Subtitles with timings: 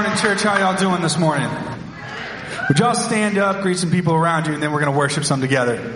[0.00, 0.40] morning, church.
[0.40, 1.50] How y'all doing this morning?
[2.68, 5.24] Would y'all stand up, greet some people around you, and then we're going to worship
[5.26, 5.94] some together.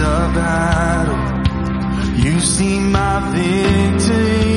[0.00, 1.22] the battle.
[2.24, 4.49] You see my victory.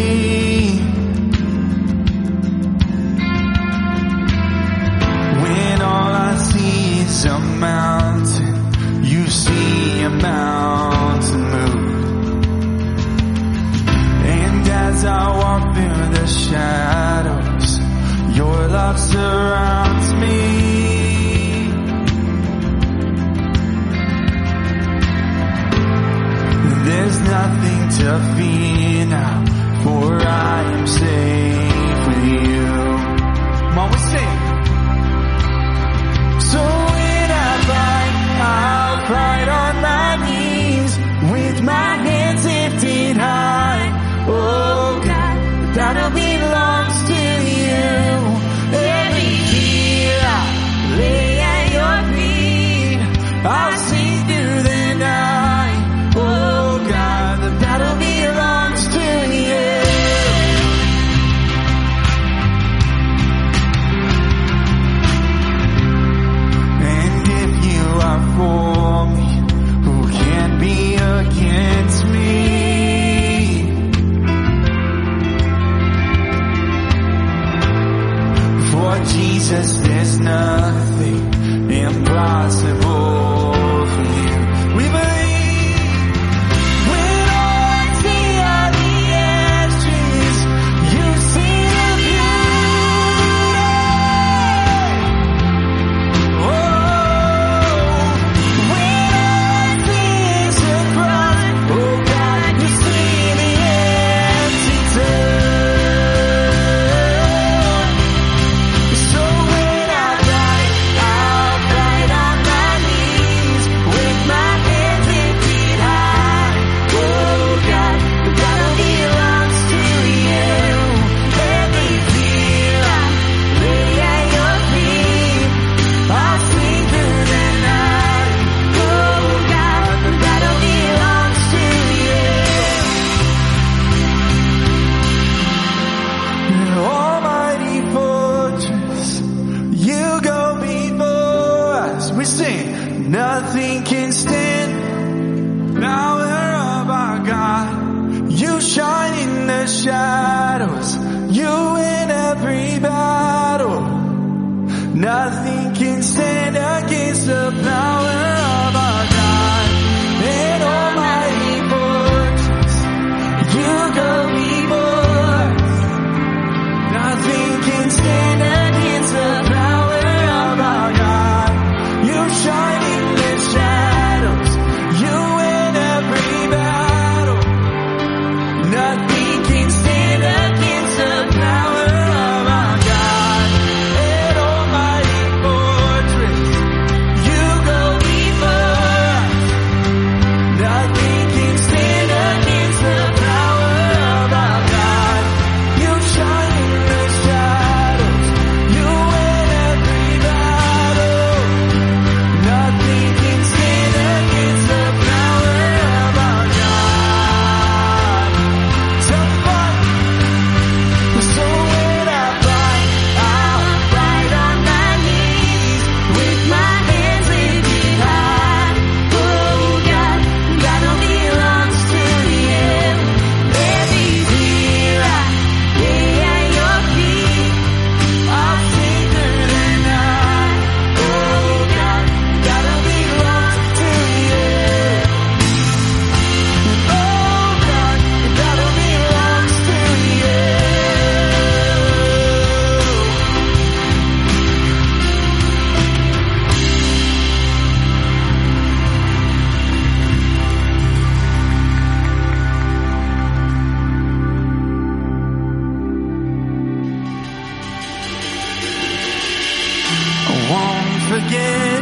[260.53, 261.81] won't forget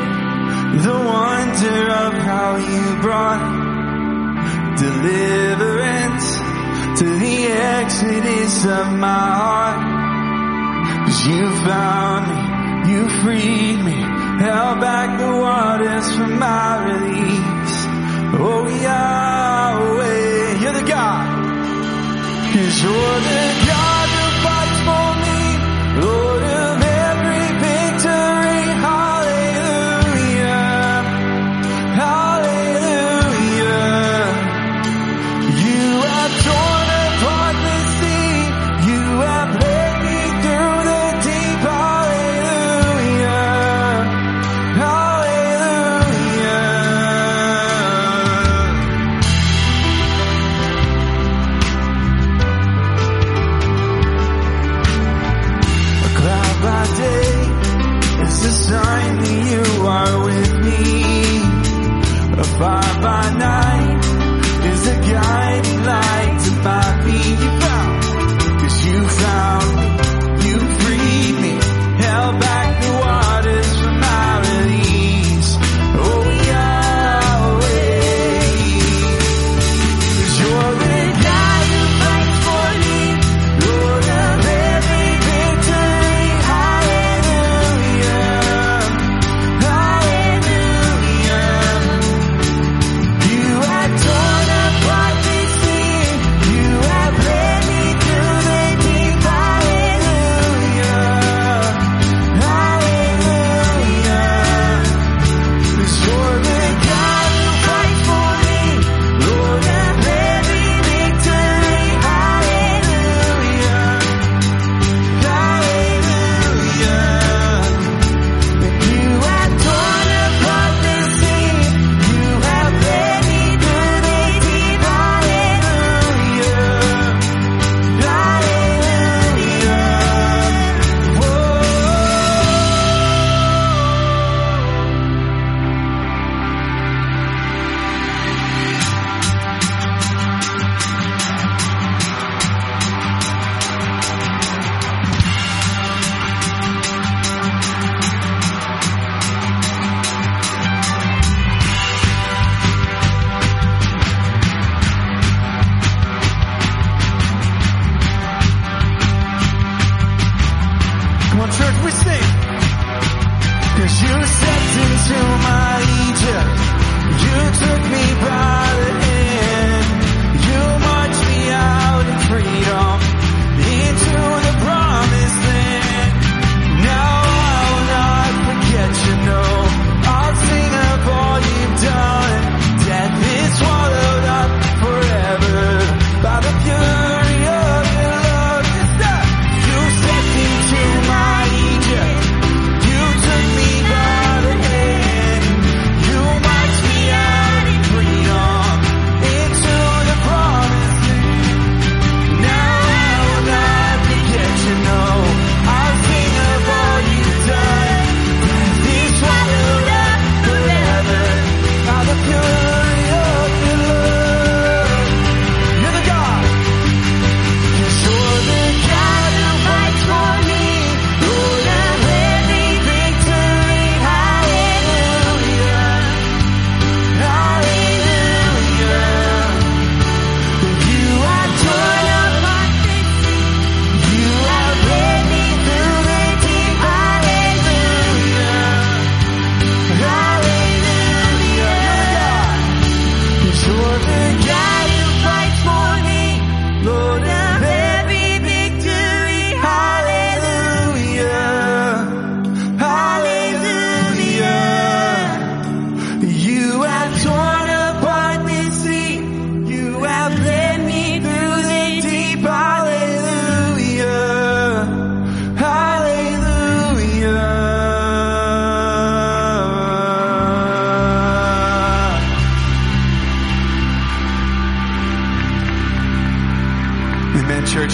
[0.85, 3.43] the wonder of how you brought
[4.85, 6.27] deliverance
[6.99, 7.37] to the
[7.77, 9.81] exodus of my heart.
[11.05, 12.41] Cause you found me,
[12.91, 13.99] you freed me,
[14.45, 17.77] held back the waters from my release.
[18.43, 21.27] Oh Yahweh, you're the God,
[22.53, 23.70] cause you're the God.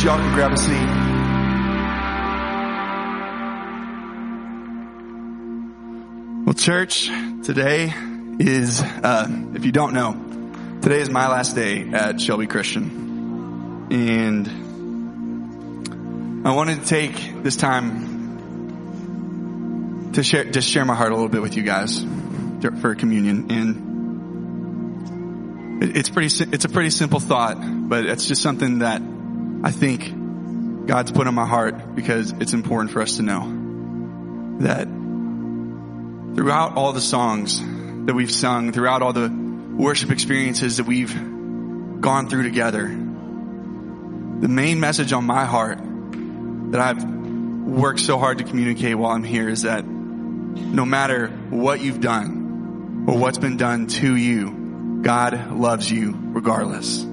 [0.07, 0.87] y'all can grab a seat.
[6.45, 7.09] Well, church,
[7.43, 7.93] today
[8.39, 10.13] is, uh, if you don't know,
[10.81, 13.89] today is my last day at Shelby Christian.
[13.91, 14.47] And
[16.47, 18.05] I wanted to take this time
[20.13, 22.01] to share, just share my heart a little bit with you guys
[22.79, 23.51] for communion.
[25.81, 29.01] And it's pretty, it's a pretty simple thought, but it's just something that
[29.63, 34.87] I think God's put on my heart because it's important for us to know that
[36.35, 37.59] throughout all the songs
[38.05, 41.13] that we've sung, throughout all the worship experiences that we've
[41.99, 45.79] gone through together, the main message on my heart
[46.71, 51.81] that I've worked so hard to communicate while I'm here is that no matter what
[51.81, 57.05] you've done or what's been done to you, God loves you regardless.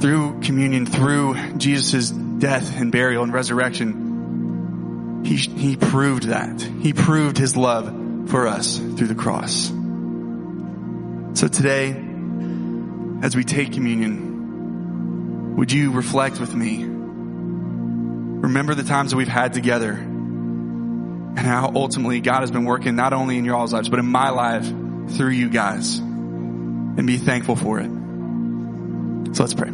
[0.00, 6.60] Through communion, through Jesus' death and burial and resurrection, he, he proved that.
[6.60, 9.68] He proved his love for us through the cross.
[11.38, 11.90] So today,
[13.22, 16.84] as we take communion, would you reflect with me?
[16.84, 23.12] Remember the times that we've had together and how ultimately God has been working not
[23.12, 24.66] only in your all's lives, but in my life
[25.16, 27.90] through you guys and be thankful for it.
[29.34, 29.70] So let's pray.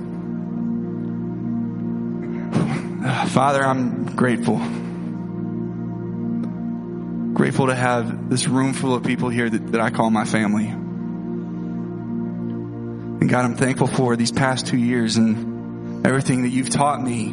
[3.28, 4.58] Father, I'm grateful.
[7.34, 10.68] Grateful to have this room full of people here that, that I call my family.
[13.20, 17.30] And God, I'm thankful for these past two years and everything that you've taught me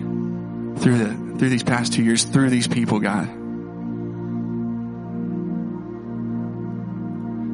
[0.79, 3.27] through the through these past two years, through these people, God.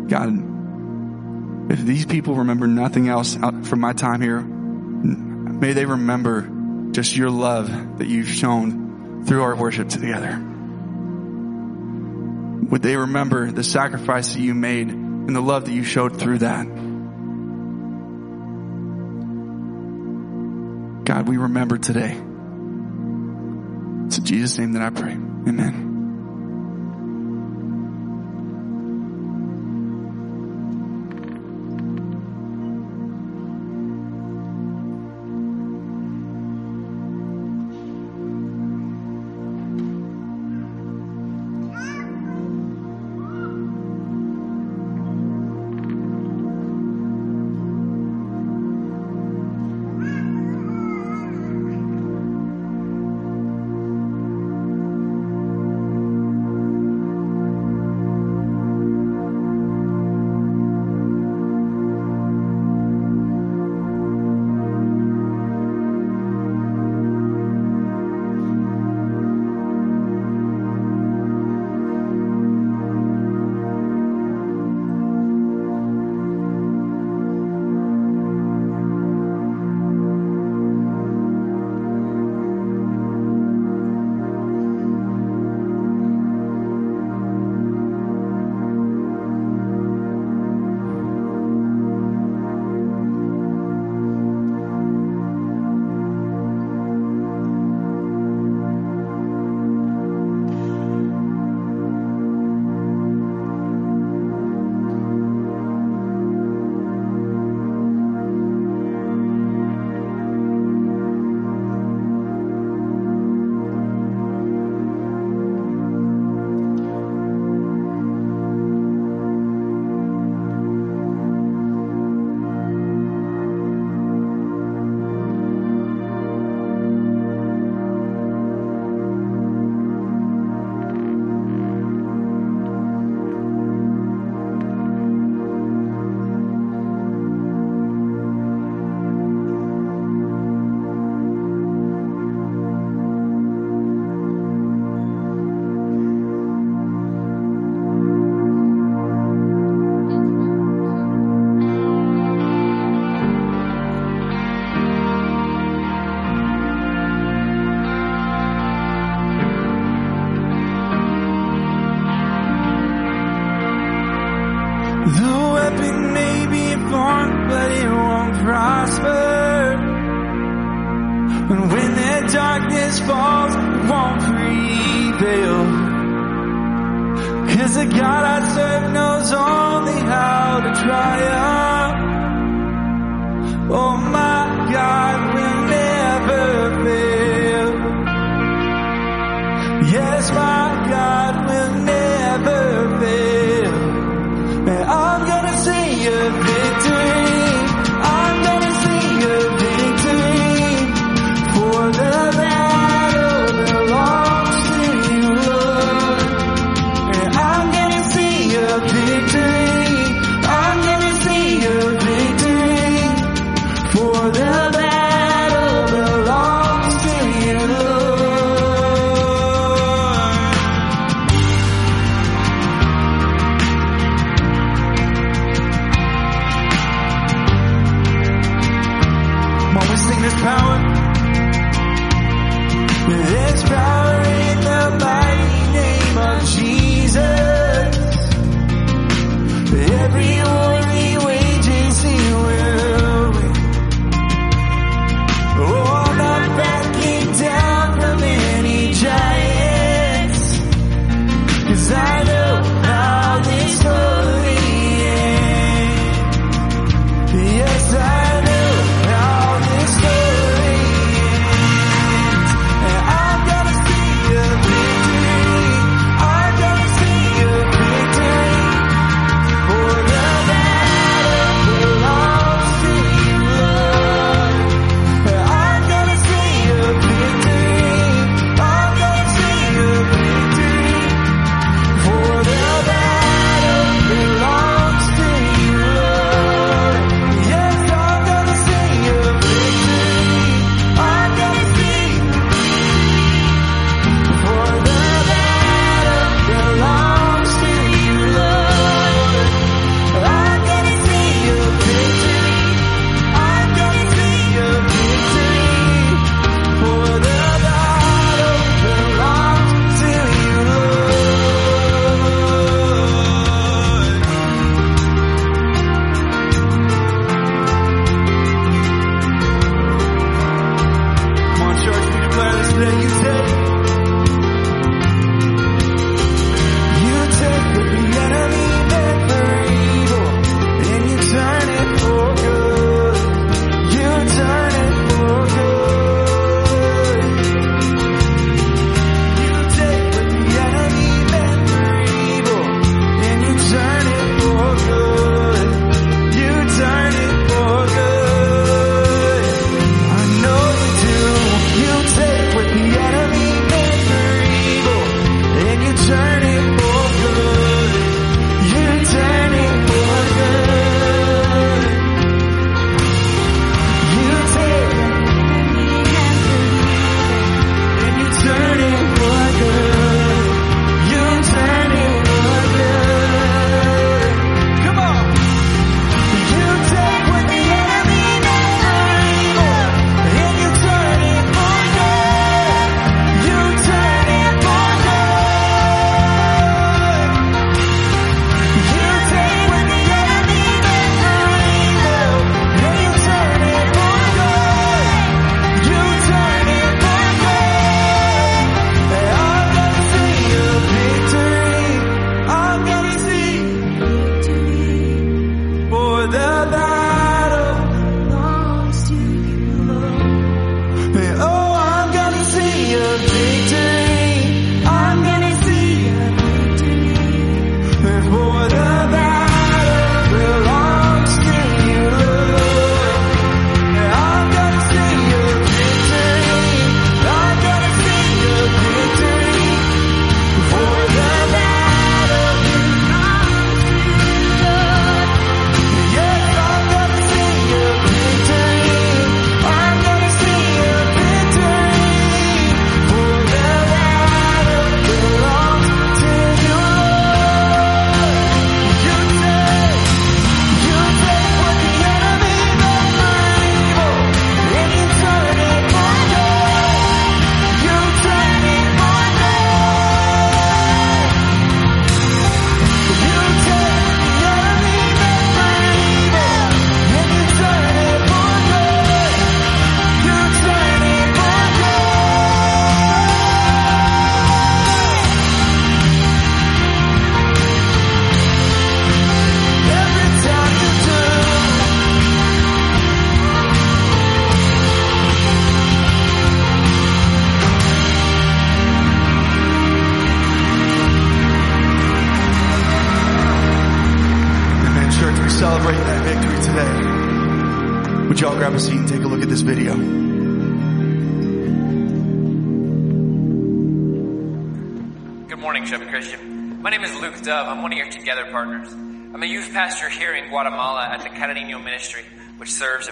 [0.09, 6.49] God, if these people remember nothing else from my time here, may they remember
[6.97, 10.35] just your love that you've shown through our worship together.
[12.71, 16.39] Would they remember the sacrifice that you made and the love that you showed through
[16.39, 16.65] that?
[21.05, 22.13] God, we remember today.
[24.07, 25.11] It's in Jesus' name that I pray.
[25.11, 25.86] Amen.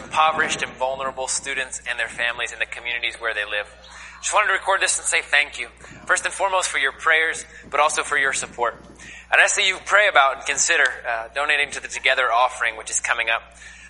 [0.05, 3.67] Impoverished and vulnerable students and their families in the communities where they live.
[4.21, 5.67] Just wanted to record this and say thank you.
[6.05, 8.75] First and foremost for your prayers, but also for your support.
[9.31, 12.77] And I'd ask that you pray about and consider uh, donating to the Together offering,
[12.77, 13.41] which is coming up.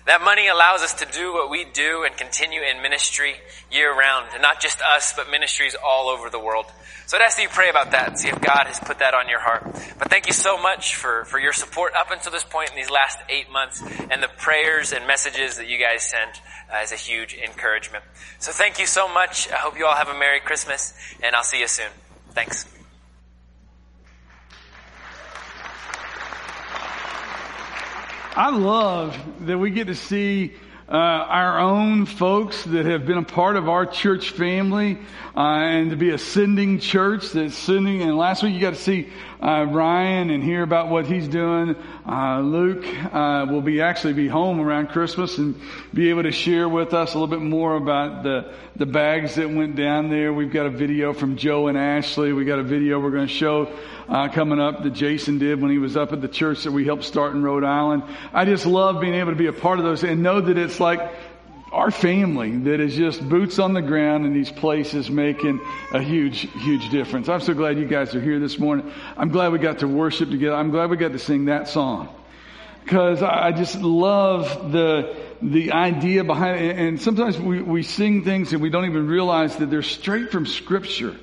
[0.06, 3.34] That money allows us to do what we do and continue in ministry
[3.72, 6.66] year round, and not just us, but ministries all over the world.
[7.06, 9.14] So I'd ask that you pray about that and see if God has put that
[9.14, 9.64] on your heart.
[9.98, 12.90] But thank you so much for, for your support up until this point in these
[12.90, 16.40] last eight months and the prayers and messages that you guys sent
[16.72, 18.04] uh, is a huge encouragement.
[18.38, 19.50] So thank you so much.
[19.50, 21.90] I hope you all have a Merry Christmas and I'll see you soon.
[22.30, 22.75] Thanks.
[28.36, 30.52] I love that we get to see
[30.90, 34.98] uh, our own folks that have been a part of our church family
[35.34, 38.02] uh, and to be a sending church that's sending.
[38.02, 39.08] And last week you got to see
[39.42, 41.76] uh, Ryan and hear about what he's doing.
[42.08, 45.60] Uh, Luke uh, will be actually be home around Christmas and
[45.92, 49.50] be able to share with us a little bit more about the the bags that
[49.50, 50.32] went down there.
[50.32, 52.32] We've got a video from Joe and Ashley.
[52.32, 53.72] We got a video we're going to show
[54.08, 56.84] uh, coming up that Jason did when he was up at the church that we
[56.84, 58.02] helped start in Rhode Island.
[58.32, 60.78] I just love being able to be a part of those and know that it's
[60.78, 61.00] like
[61.76, 65.60] our family that is just boots on the ground in these places making
[65.92, 67.28] a huge, huge difference.
[67.28, 68.90] I'm so glad you guys are here this morning.
[69.14, 70.56] I'm glad we got to worship together.
[70.56, 72.08] I'm glad we got to sing that song
[72.82, 76.78] because I just love the the idea behind it.
[76.78, 80.46] And sometimes we, we sing things and we don't even realize that they're straight from
[80.46, 81.14] Scripture.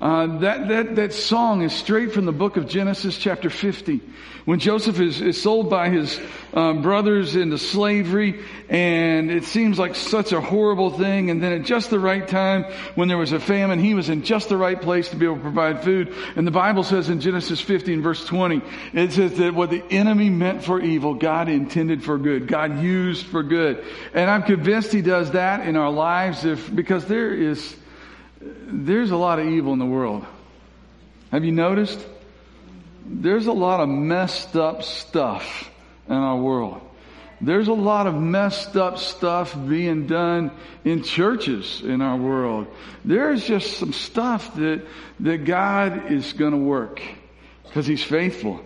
[0.00, 4.00] Uh, that, that, that song is straight from the book of Genesis chapter 50.
[4.44, 6.20] When Joseph is, is sold by his
[6.54, 11.64] um, brothers into slavery and it seems like such a horrible thing and then at
[11.64, 14.80] just the right time when there was a famine, he was in just the right
[14.80, 16.14] place to be able to provide food.
[16.36, 19.82] And the Bible says in Genesis 50 and verse 20, it says that what the
[19.90, 22.46] enemy meant for evil, God intended for good.
[22.46, 23.84] God used for good.
[24.14, 27.74] And I'm convinced he does that in our lives if, because there is,
[28.40, 30.24] there's a lot of evil in the world.
[31.32, 32.04] Have you noticed?
[33.04, 35.70] There's a lot of messed up stuff
[36.08, 36.80] in our world.
[37.40, 40.50] There's a lot of messed up stuff being done
[40.84, 42.66] in churches in our world.
[43.04, 44.86] There's just some stuff that,
[45.20, 47.02] that God is going to work
[47.64, 48.64] because He's faithful.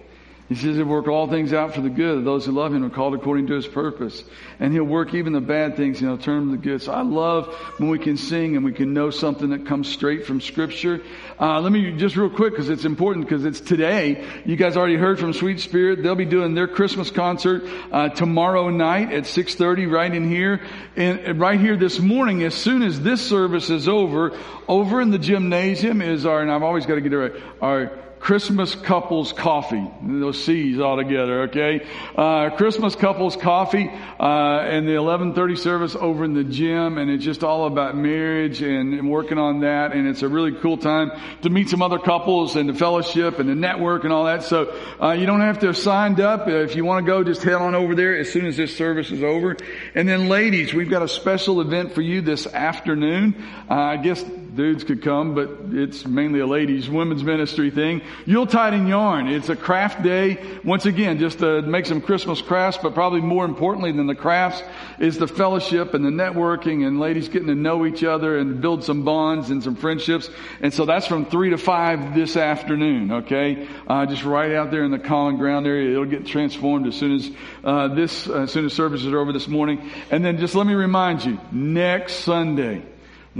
[0.50, 2.82] He says he'll work all things out for the good of those who love him
[2.82, 4.24] and are called according to his purpose.
[4.58, 6.82] And he'll work even the bad things and he'll turn them to good.
[6.82, 10.26] So I love when we can sing and we can know something that comes straight
[10.26, 11.02] from scripture.
[11.38, 14.26] Uh, let me just real quick because it's important because it's today.
[14.44, 16.02] You guys already heard from Sweet Spirit.
[16.02, 20.62] They'll be doing their Christmas concert uh, tomorrow night at 6.30 right in here.
[20.96, 24.36] And right here this morning, as soon as this service is over,
[24.66, 28.09] over in the gymnasium is our, and I've always got to get it right, our
[28.20, 29.90] Christmas couples coffee.
[30.02, 31.86] Those C's all together, okay?
[32.14, 37.24] Uh, Christmas couples coffee, uh, and the 1130 service over in the gym, and it's
[37.24, 41.10] just all about marriage and, and, working on that, and it's a really cool time
[41.40, 44.42] to meet some other couples and to fellowship and to network and all that.
[44.42, 46.46] So, uh, you don't have to have signed up.
[46.46, 49.10] If you want to go, just head on over there as soon as this service
[49.10, 49.56] is over.
[49.94, 53.42] And then ladies, we've got a special event for you this afternoon.
[53.68, 54.22] Uh, I guess
[54.54, 58.02] dudes could come, but it's mainly a ladies' women's ministry thing.
[58.26, 59.28] Yuletide and Yarn.
[59.28, 60.38] It's a craft day.
[60.64, 64.62] Once again, just to make some Christmas crafts, but probably more importantly than the crafts
[64.98, 68.84] is the fellowship and the networking and ladies getting to know each other and build
[68.84, 70.30] some bonds and some friendships.
[70.60, 73.12] And so that's from three to five this afternoon.
[73.12, 75.92] Okay, uh, just right out there in the common ground area.
[75.92, 77.30] It'll get transformed as soon as
[77.64, 79.90] uh, this, as soon as services are over this morning.
[80.10, 82.82] And then just let me remind you, next Sunday.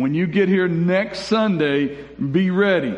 [0.01, 2.97] When you get here next Sunday, be ready.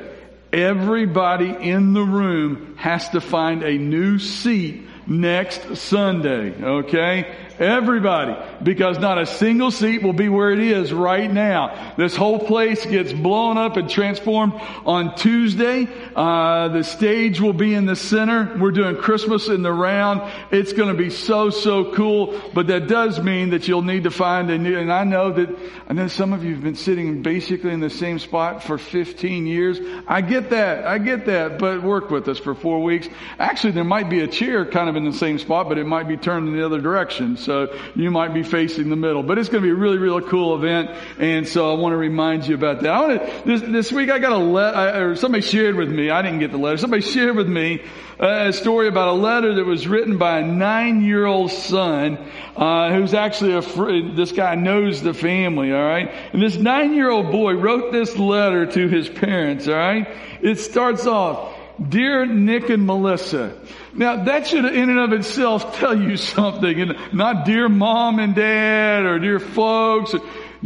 [0.53, 7.35] Everybody in the room has to find a new seat next Sunday, okay?
[7.59, 8.37] Everybody.
[8.62, 11.95] Because not a single seat will be where it is right now.
[11.97, 15.88] This whole place gets blown up and transformed on Tuesday.
[16.15, 18.57] Uh, the stage will be in the center.
[18.59, 20.31] We're doing Christmas in the round.
[20.51, 22.41] It's going to be so, so cool.
[22.55, 25.49] But that does mean that you'll need to find a new, and I know that,
[25.88, 29.47] I know some of you have been sitting basically in the same spot for 15
[29.47, 29.81] years.
[30.07, 30.87] I get that.
[30.87, 31.59] I get that.
[31.59, 33.09] But work with us for four weeks.
[33.38, 36.09] Actually, there might be a chair kind of in the same spot, but it might
[36.09, 37.37] be turned in the other direction.
[37.42, 40.22] So you might be facing the middle, but it's going to be a really, really
[40.28, 40.90] cool event.
[41.18, 42.90] And so I want to remind you about that.
[42.90, 46.11] I want to, this, this week I got a letter, or somebody shared with me,
[46.11, 47.83] I didn't get the letter, somebody shared with me
[48.18, 52.18] a story about a letter that was written by a nine-year-old son,
[52.57, 56.12] uh, who's actually a, fr- this guy knows the family, alright?
[56.33, 60.09] And this nine-year-old boy wrote this letter to his parents, alright?
[60.40, 61.52] It starts off,
[61.88, 63.59] Dear Nick and Melissa.
[63.95, 68.35] Now that should in and of itself tell you something and not dear mom and
[68.35, 70.14] dad or dear folks.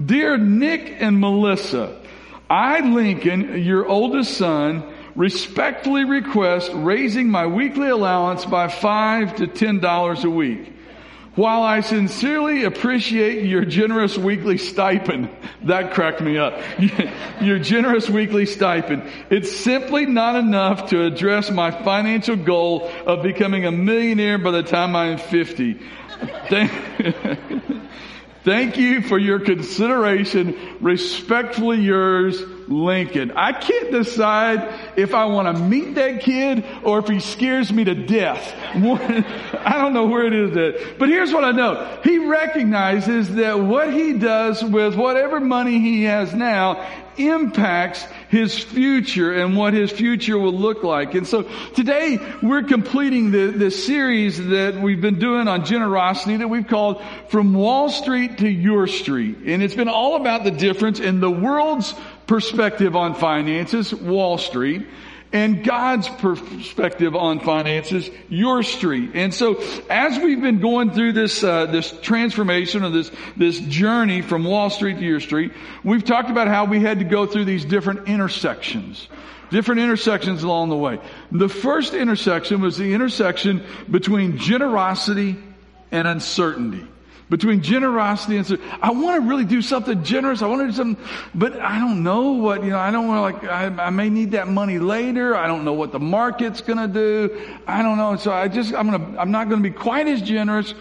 [0.03, 2.01] Dear Nick and Melissa,
[2.51, 9.81] I, Lincoln, your oldest son, respectfully request raising my weekly allowance by five to ten
[9.81, 10.76] dollars a week.
[11.37, 15.29] While I sincerely appreciate your generous weekly stipend,
[15.65, 16.59] that cracked me up.
[17.43, 23.67] your generous weekly stipend, it's simply not enough to address my financial goal of becoming
[23.67, 25.79] a millionaire by the time I'm 50.
[26.49, 26.73] Thank,
[28.47, 30.57] Thank you for your consideration.
[30.81, 33.33] Respectfully yours, Lincoln.
[33.33, 37.85] I can't decide if I want to meet that kid or if he scares me
[37.85, 38.55] to death.
[38.75, 40.99] I don't know where it is that.
[40.99, 41.99] But here's what I know.
[42.03, 46.87] He recognizes that what he does with whatever money he has now
[47.19, 51.15] impacts his future and what his future will look like.
[51.15, 51.43] And so
[51.75, 57.03] today we're completing the, the series that we've been doing on generosity that we've called
[57.29, 59.39] From Wall Street to Your Street.
[59.47, 61.95] And it's been all about the difference in the world's
[62.27, 64.87] perspective on finances, Wall Street,
[65.33, 69.11] and God's perspective on finances, your street.
[69.15, 74.23] And so, as we've been going through this uh, this transformation or this this journey
[74.23, 75.53] from Wall Street to your street,
[75.85, 79.09] we've talked about how we had to go through these different intersections.
[79.51, 80.99] Different intersections along the way.
[81.31, 85.37] The first intersection was the intersection between generosity
[85.93, 86.85] and uncertainty
[87.29, 90.43] between generosity and I want to really do something generous.
[90.43, 93.19] I want to do something, but I don't know what, you know, I don't want
[93.19, 95.35] to like, I, I may need that money later.
[95.35, 97.57] I don't know what the market's going to do.
[97.67, 98.17] I don't know.
[98.17, 100.75] So I just, I'm going to, I'm not going to be quite as generous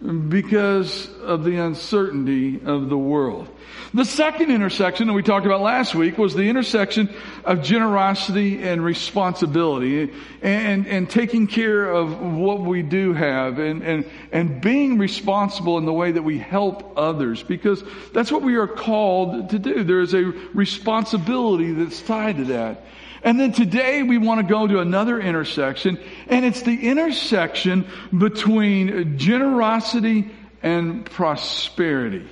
[0.00, 3.48] because of the uncertainty of the world.
[3.92, 7.12] The second intersection that we talked about last week was the intersection
[7.44, 14.10] of generosity and responsibility and, and taking care of what we do have and, and,
[14.32, 17.82] and being responsible in the way that we help others because
[18.12, 19.84] that's what we are called to do.
[19.84, 22.84] There is a responsibility that's tied to that.
[23.22, 29.18] And then today we want to go to another intersection, and it's the intersection between
[29.18, 30.30] generosity
[30.62, 32.26] and prosperity.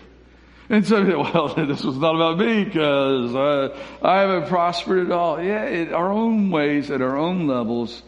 [0.71, 5.43] And so, well, this was not about me because I, I haven't prospered at all.
[5.43, 8.03] Yeah, our own ways, at our own levels,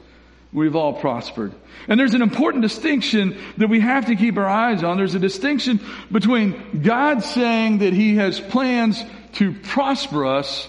[0.52, 1.52] we've all prospered.
[1.88, 4.96] And there's an important distinction that we have to keep our eyes on.
[4.96, 9.02] There's a distinction between God saying that He has plans
[9.34, 10.68] to prosper us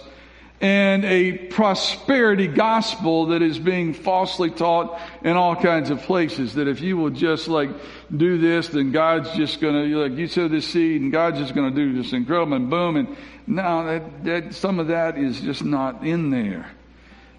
[0.62, 6.54] and a prosperity gospel that is being falsely taught in all kinds of places.
[6.54, 7.72] That if you will just like
[8.16, 11.72] do this, then God's just gonna, like you sow this seed and God's just gonna
[11.72, 12.96] do this incredible and boom.
[12.96, 13.18] And
[13.48, 16.70] no, that, that, some of that is just not in there.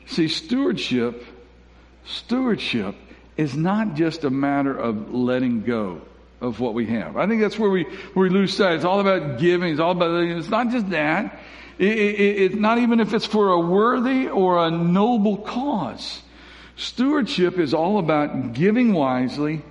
[0.06, 1.24] See, stewardship,
[2.04, 2.96] stewardship
[3.36, 6.00] is not just a matter of letting go
[6.40, 7.16] of what we have.
[7.16, 7.84] I think that's where we,
[8.14, 8.74] where we lose sight.
[8.74, 9.70] It's all about giving.
[9.70, 11.38] It's all about, it's not just that.
[11.78, 11.98] It,
[12.52, 16.22] it, not even if it's for a worthy or a noble cause.
[16.76, 19.62] Stewardship is all about giving wisely,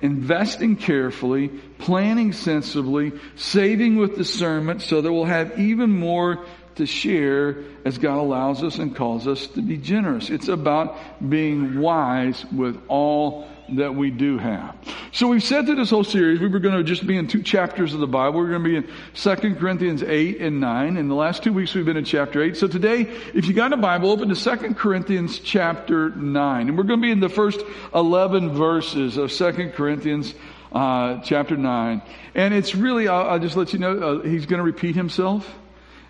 [0.00, 6.44] investing carefully, planning sensibly, saving with discernment so that we'll have even more
[6.76, 10.30] to share as God allows us and calls us to be generous.
[10.30, 10.96] It's about
[11.28, 14.76] being wise with all that we do have.
[15.12, 17.42] So we've said through this whole series, we were going to just be in two
[17.42, 18.40] chapters of the Bible.
[18.40, 20.96] We're going to be in 2 Corinthians 8 and 9.
[20.96, 22.56] In the last two weeks, we've been in chapter 8.
[22.56, 23.02] So today,
[23.34, 26.68] if you got a Bible, open to 2 Corinthians chapter 9.
[26.68, 27.60] And we're going to be in the first
[27.94, 30.34] 11 verses of 2 Corinthians
[30.72, 32.02] uh, chapter 9.
[32.34, 35.46] And it's really, I'll, I'll just let you know, uh, he's going to repeat himself.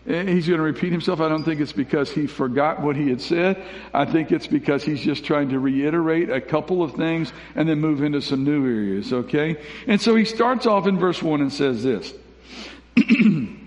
[0.07, 1.21] Eh, he's going to repeat himself.
[1.21, 3.63] I don't think it's because he forgot what he had said.
[3.95, 7.81] I think it's because he's just trying to reiterate a couple of things and then
[7.81, 9.63] move into some new areas, okay?
[9.87, 12.13] And so he starts off in verse 1 and says this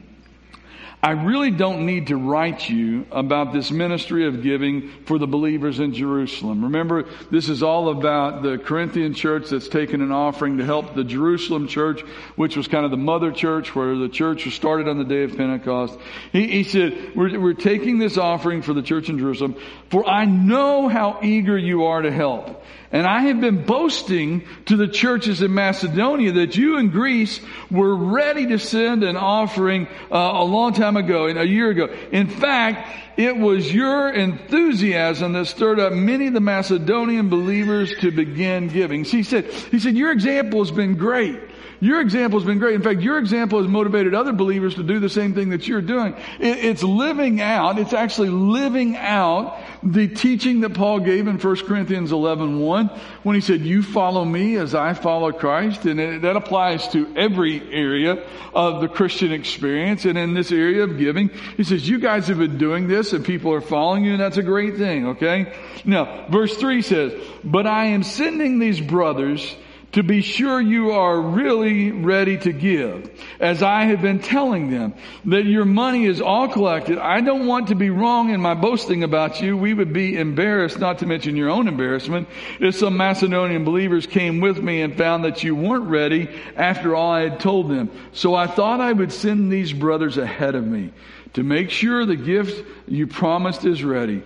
[1.06, 5.80] I really don't need to write you about this ministry of giving for the believers
[5.80, 6.64] in Jerusalem.
[6.64, 11.04] Remember, this is all about the Corinthian church that's taken an offering to help the
[11.04, 12.02] Jerusalem church,
[12.38, 15.22] which was kind of the mother church where the church was started on the day
[15.22, 16.00] of Pentecost.
[16.32, 19.58] He, he said, we're, we're taking this offering for the church in Jerusalem,
[19.92, 22.64] for I know how eager you are to help.
[22.96, 27.94] And I have been boasting to the churches in Macedonia that you in Greece were
[27.94, 31.94] ready to send an offering uh, a long time ago, a year ago.
[32.14, 38.12] In fact, it was your enthusiasm that stirred up many of the Macedonian believers to
[38.12, 39.04] begin giving.
[39.04, 41.38] See, he said, he said, your example has been great.
[41.80, 42.76] Your example has been great.
[42.76, 45.82] In fact, your example has motivated other believers to do the same thing that you're
[45.82, 46.16] doing.
[46.40, 51.56] It, it's living out, it's actually living out the teaching that Paul gave in 1
[51.66, 52.88] Corinthians 11, 1,
[53.24, 55.86] when he said, you follow me as I follow Christ.
[55.86, 60.06] And it, that applies to every area of the Christian experience.
[60.06, 63.24] And in this area of giving, he says, you guys have been doing this and
[63.24, 65.54] people are following you and that's a great thing, okay?
[65.84, 67.14] Now, verse 3 says,
[67.44, 69.56] but I am sending these brothers
[69.96, 73.10] to be sure you are really ready to give.
[73.40, 74.94] As I have been telling them
[75.24, 76.98] that your money is all collected.
[76.98, 79.56] I don't want to be wrong in my boasting about you.
[79.56, 82.28] We would be embarrassed, not to mention your own embarrassment,
[82.60, 86.28] if some Macedonian believers came with me and found that you weren't ready
[86.58, 87.90] after all I had told them.
[88.12, 90.92] So I thought I would send these brothers ahead of me
[91.36, 94.24] to make sure the gift you promised is ready.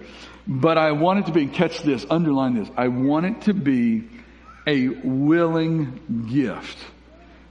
[0.47, 4.05] But I want it to be, catch this, underline this, I want it to be
[4.69, 6.77] a willing gift,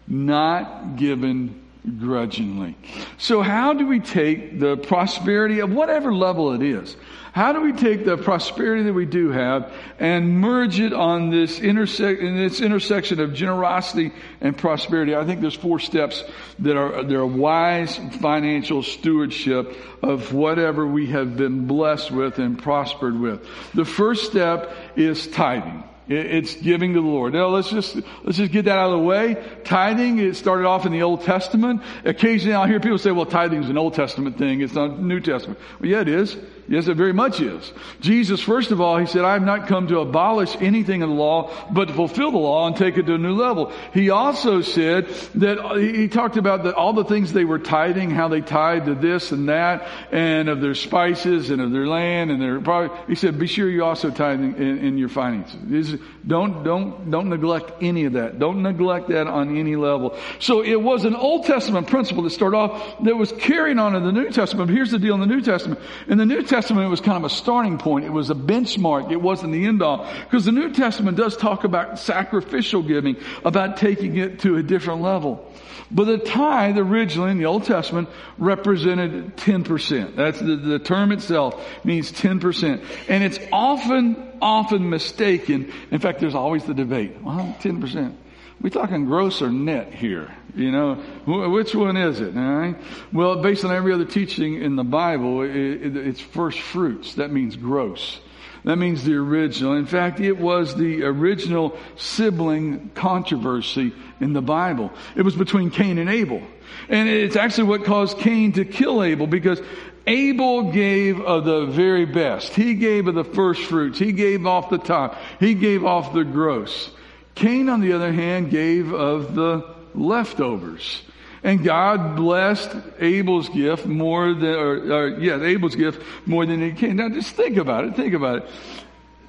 [0.07, 1.61] not given
[1.99, 2.77] grudgingly.
[3.17, 6.97] So how do we take the prosperity of whatever level it is?
[7.33, 11.61] How do we take the prosperity that we do have and merge it on this
[11.61, 15.15] intersect in this intersection of generosity and prosperity?
[15.15, 16.25] I think there's four steps
[16.61, 22.61] that are they are wise financial stewardship of whatever we have been blessed with and
[22.61, 23.47] prospered with.
[23.75, 25.85] The first step is tithing.
[26.09, 27.35] It's giving to the Lord.
[27.35, 29.37] Now let's just, let's just get that out of the way.
[29.65, 31.83] Tithing, it started off in the Old Testament.
[32.05, 34.61] Occasionally I'll hear people say, well, tithing is an Old Testament thing.
[34.61, 35.61] It's not New Testament.
[35.81, 36.37] Well, yeah, it is.
[36.69, 37.73] Yes, it very much is.
[38.01, 41.15] Jesus, first of all, he said, I have not come to abolish anything in the
[41.15, 43.73] law, but to fulfill the law and take it to a new level.
[43.95, 48.11] He also said that uh, he talked about the, all the things they were tithing,
[48.11, 52.31] how they tied to this and that, and of their spices and of their land
[52.31, 53.09] and their product.
[53.09, 55.99] He said, be sure you also tithe in, in your finances.
[56.27, 58.39] Don't, don't, don't neglect any of that.
[58.39, 60.19] Don't neglect that on any level.
[60.39, 64.03] So it was an Old Testament principle that started off that was carrying on in
[64.03, 64.69] the New Testament.
[64.69, 65.81] But here's the deal in the New Testament.
[66.09, 68.05] In the New Testament, Testament, was kind of a starting point.
[68.05, 69.13] It was a benchmark.
[69.13, 70.13] It wasn't the end all.
[70.25, 75.01] Because the New Testament does talk about sacrificial giving, about taking it to a different
[75.01, 75.49] level.
[75.93, 80.17] But the tithe originally in the Old Testament represented 10%.
[80.17, 82.85] That's the, the term itself means 10%.
[83.09, 85.73] And it's often, often mistaken.
[85.93, 87.23] In fact, there's always the debate.
[87.23, 88.17] Well, 10%.
[88.61, 90.35] We talking gross or net here?
[90.55, 90.95] You know,
[91.27, 92.37] which one is it?
[92.37, 92.77] All right.
[93.13, 97.15] Well, based on every other teaching in the Bible, it, it, it's first fruits.
[97.15, 98.21] That means gross.
[98.65, 99.75] That means the original.
[99.75, 104.93] In fact, it was the original sibling controversy in the Bible.
[105.15, 106.43] It was between Cain and Abel.
[106.89, 109.63] And it's actually what caused Cain to kill Abel because
[110.07, 112.55] Abel gave of the very best.
[112.55, 113.99] He gave of the first fruits.
[113.99, 115.17] He gave off the top.
[115.39, 116.91] He gave off the gross.
[117.39, 119.65] Cain, on the other hand, gave of the
[119.95, 121.03] leftovers.
[121.45, 126.97] And God blessed Abel's gift more than, or, or yes, Abel's gift more than Cain.
[126.97, 127.95] Now just think about it.
[127.95, 128.51] Think about it.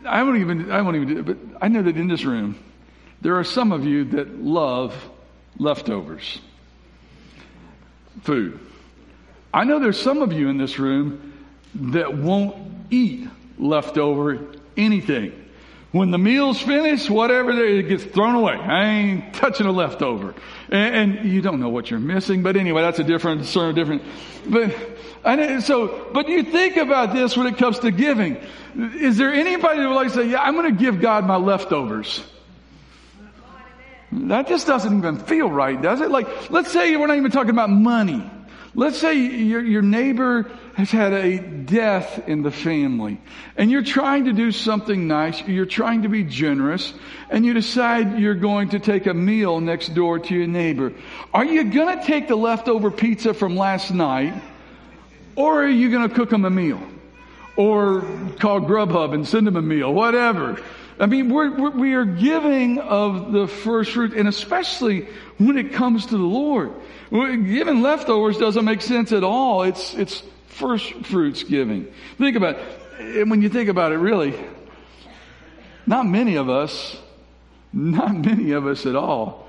[0.06, 2.58] I won't even, I won't even do it, but I know that in this room,
[3.22, 4.96] there are some of you that love
[5.60, 6.40] leftovers.
[8.24, 8.60] Food.
[9.54, 11.46] I know there's some of you in this room
[11.76, 12.56] that won't
[12.90, 13.28] eat
[13.60, 15.46] leftover anything.
[15.92, 18.54] When the meal's finished, whatever it gets thrown away.
[18.54, 20.36] I ain't touching a leftover.
[20.70, 23.76] And, and, you don't know what you're missing, but anyway, that's a different sort of
[23.76, 24.04] different.
[24.48, 24.76] But,
[25.26, 28.38] and so, but you think about this when it comes to giving.
[28.76, 31.38] Is there anybody that would like to say, yeah, I'm going to give God my
[31.38, 32.24] leftovers?
[34.12, 36.12] That just doesn't even feel right, does it?
[36.12, 38.30] Like, let's say we're not even talking about money.
[38.76, 43.20] Let's say your, your neighbor has had a death in the family
[43.58, 45.42] and you're trying to do something nice.
[45.46, 46.94] You're trying to be generous
[47.30, 50.94] and you decide you're going to take a meal next door to your neighbor.
[51.34, 54.42] Are you going to take the leftover pizza from last night
[55.36, 56.82] or are you going to cook them a meal
[57.58, 58.02] or
[58.40, 59.94] call Grubhub and send them a meal?
[59.94, 60.62] Whatever.
[60.98, 65.08] I mean, we're, we are giving of the first fruit, and especially
[65.38, 66.74] when it comes to the Lord.
[67.10, 69.64] Giving leftovers doesn't make sense at all.
[69.64, 70.24] It's, it's
[70.60, 71.88] first fruits giving.
[72.18, 73.18] Think about it.
[73.18, 74.36] And when you think about it, really,
[75.88, 76.98] not many of us,
[77.72, 79.48] not many of us at all,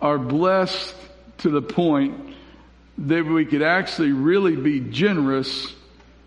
[0.00, 0.94] are blessed
[1.38, 2.34] to the point
[2.98, 5.72] that we could actually really be generous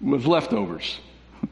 [0.01, 0.99] with leftovers.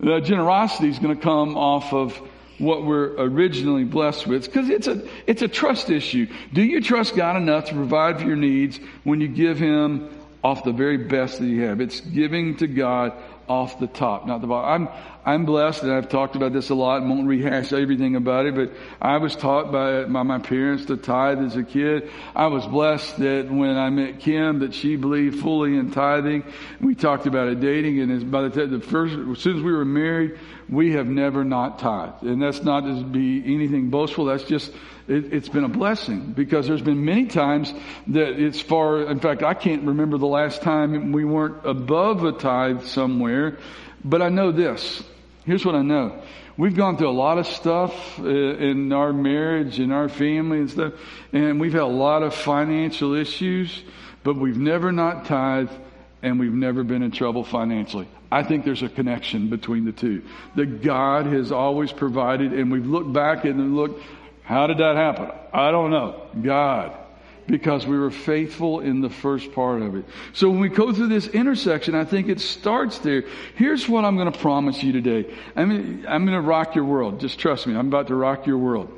[0.00, 2.20] The generosity is going to come off of
[2.58, 6.26] what we're originally blessed with because it's a it's a trust issue.
[6.52, 10.10] Do you trust God enough to provide for your needs when you give Him
[10.44, 11.80] off the very best that you have?
[11.80, 13.14] It's giving to God
[13.48, 14.86] off the top, not the bottom.
[14.88, 14.94] I'm
[15.26, 17.00] I'm blessed, and I've talked about this a lot.
[17.00, 20.96] and won't rehash everything about it, but I was taught by, by my parents to
[20.96, 22.10] tithe as a kid.
[22.36, 26.44] I was blessed that when I met Kim, that she believed fully in tithing.
[26.80, 29.84] We talked about it dating, and by the the first, as soon as we were
[29.84, 34.26] married, we have never not tithed, and that's not to be anything boastful.
[34.26, 34.72] That's just
[35.06, 37.72] it, it's been a blessing because there's been many times
[38.08, 39.02] that it's far.
[39.02, 43.58] In fact, I can't remember the last time we weren't above a tithe somewhere.
[44.04, 45.02] But I know this.
[45.44, 46.22] Here's what I know.
[46.56, 50.70] We've gone through a lot of stuff uh, in our marriage, in our family and
[50.70, 50.92] stuff,
[51.32, 53.82] and we've had a lot of financial issues,
[54.22, 55.72] but we've never not tithed
[56.22, 58.06] and we've never been in trouble financially.
[58.30, 60.22] I think there's a connection between the two.
[60.54, 64.02] That God has always provided, and we've looked back and looked,
[64.42, 65.30] how did that happen?
[65.52, 66.28] I don't know.
[66.40, 66.96] God
[67.46, 70.04] because we were faithful in the first part of it.
[70.32, 73.24] So when we go through this intersection, I think it starts there.
[73.54, 75.32] Here's what I'm going to promise you today.
[75.54, 77.20] I mean, I'm going to rock your world.
[77.20, 77.74] Just trust me.
[77.74, 78.90] I'm about to rock your world.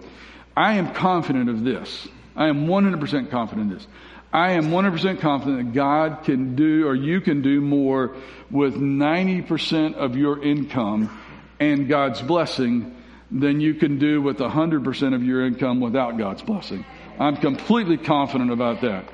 [0.56, 2.08] I am confident of this.
[2.34, 3.88] I am 100% confident of this.
[4.32, 8.16] I am 100% confident that God can do or you can do more
[8.50, 11.18] with 90% of your income
[11.58, 12.94] and God's blessing
[13.30, 16.84] than you can do with 100% of your income without God's blessing.
[17.18, 19.08] I'm completely confident about that.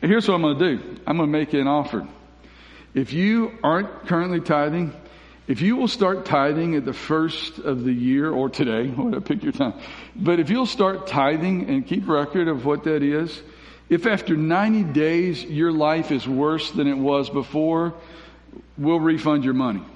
[0.00, 1.00] Here's what I'm going to do.
[1.06, 2.06] I'm going to make you an offer.
[2.94, 4.94] If you aren't currently tithing,
[5.46, 9.42] if you will start tithing at the first of the year or today, whatever, pick
[9.42, 9.74] your time.
[10.16, 13.42] But if you'll start tithing and keep record of what that is,
[13.88, 17.94] if after 90 days your life is worse than it was before,
[18.76, 19.82] we'll refund your money.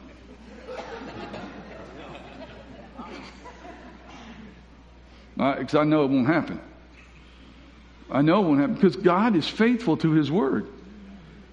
[5.35, 6.61] Because I know it won't happen.
[8.13, 10.69] I know it won't happen because God is faithful to His word.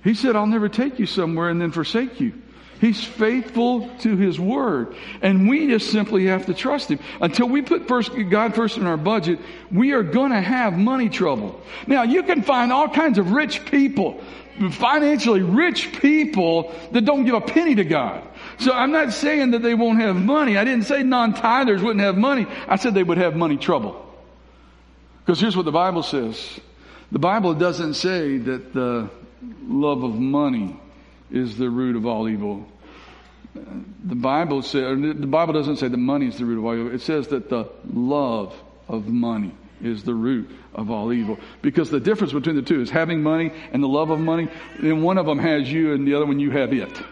[0.04, 2.34] He said, I'll never take you somewhere and then forsake you.
[2.82, 4.96] He's faithful to His word.
[5.22, 7.00] And we just simply have to trust Him.
[7.20, 9.40] Until we put first, God first in our budget,
[9.72, 11.62] we are going to have money trouble.
[11.88, 14.22] Now, you can find all kinds of rich people,
[14.72, 18.24] financially rich people that don't give a penny to God.
[18.60, 20.58] So I'm not saying that they won't have money.
[20.58, 22.48] I didn't say non-tithers wouldn't have money.
[22.68, 24.09] I said they would have money trouble.
[25.30, 26.60] Because here's what the Bible says.
[27.12, 29.12] The Bible doesn't say that the
[29.68, 30.76] love of money
[31.30, 32.66] is the root of all evil.
[33.54, 36.96] The Bible says, the Bible doesn't say that money is the root of all evil.
[36.96, 38.56] It says that the love
[38.88, 39.52] of money
[39.84, 41.38] is the root of all evil.
[41.62, 44.50] Because the difference between the two is having money and the love of money.
[44.80, 47.04] And one of them has you and the other one you have it.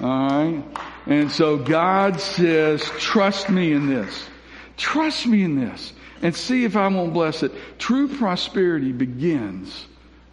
[0.00, 0.64] Alright?
[1.04, 4.26] And so God says, trust me in this.
[4.78, 5.92] Trust me in this.
[6.22, 7.52] And see if I won't bless it.
[7.78, 9.86] True prosperity begins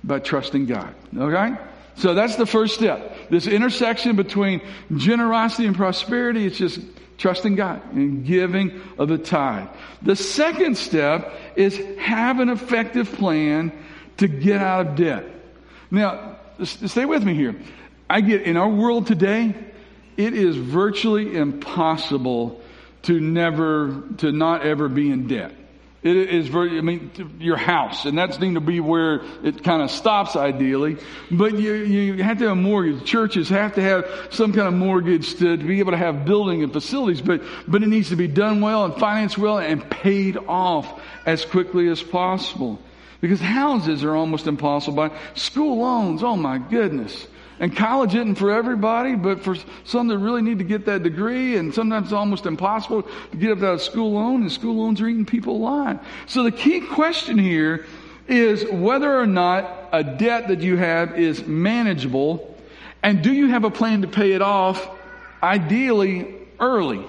[0.04, 0.94] by trusting God.
[1.16, 1.56] Okay?
[1.98, 3.30] So that's the first step.
[3.30, 4.62] This intersection between
[4.96, 6.80] generosity and prosperity, it's just
[7.18, 9.70] trusting God and giving of the tithe.
[10.02, 13.72] The second step is have an effective plan
[14.18, 15.26] to get out of debt.
[15.92, 17.56] Now, stay with me here.
[18.10, 19.56] I get in our world today,
[20.18, 22.62] it is virtually impossible
[23.04, 25.54] to never, to not ever be in debt.
[26.06, 29.82] It is very, I mean, your house, and that's going to be where it kind
[29.82, 30.98] of stops ideally.
[31.32, 33.04] But you, you have to have a mortgage.
[33.06, 36.62] Churches have to have some kind of mortgage to, to be able to have building
[36.62, 40.38] and facilities, but, but it needs to be done well and financed well and paid
[40.38, 42.80] off as quickly as possible.
[43.20, 44.96] Because houses are almost impossible.
[44.96, 47.26] By school loans, oh my goodness.
[47.60, 51.56] And college isn't for everybody, but for some that really need to get that degree,
[51.56, 55.08] and sometimes it's almost impossible to get up that school loan, and school loans are
[55.08, 56.00] eating people alive.
[56.28, 57.86] So the key question here
[58.28, 62.58] is whether or not a debt that you have is manageable,
[63.02, 64.86] and do you have a plan to pay it off,
[65.42, 67.06] ideally early?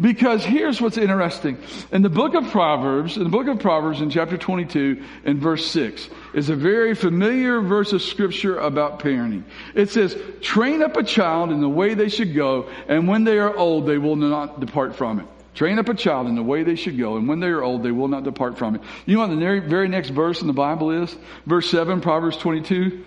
[0.00, 1.58] Because here's what's interesting.
[1.90, 5.66] In the book of Proverbs, in the book of Proverbs in chapter 22 and verse
[5.70, 9.44] 6 is a very familiar verse of scripture about parenting.
[9.74, 13.38] It says, train up a child in the way they should go, and when they
[13.38, 15.26] are old, they will not depart from it.
[15.56, 17.82] Train up a child in the way they should go, and when they are old,
[17.82, 18.82] they will not depart from it.
[19.06, 21.16] You know what the very, next verse in the Bible is?
[21.46, 23.02] Verse 7, Proverbs 22.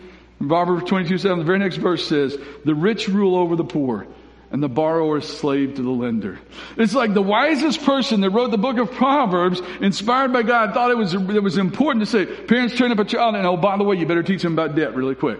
[0.47, 4.07] Proverbs 22, 7, the very next verse says, The rich rule over the poor,
[4.52, 6.39] and the borrower is slave to the lender.
[6.76, 10.89] It's like the wisest person that wrote the book of Proverbs, inspired by God, thought
[10.89, 13.78] it was, it was important to say, parents train up a child, and oh, by
[13.78, 15.39] the way, you better teach them about debt really quick.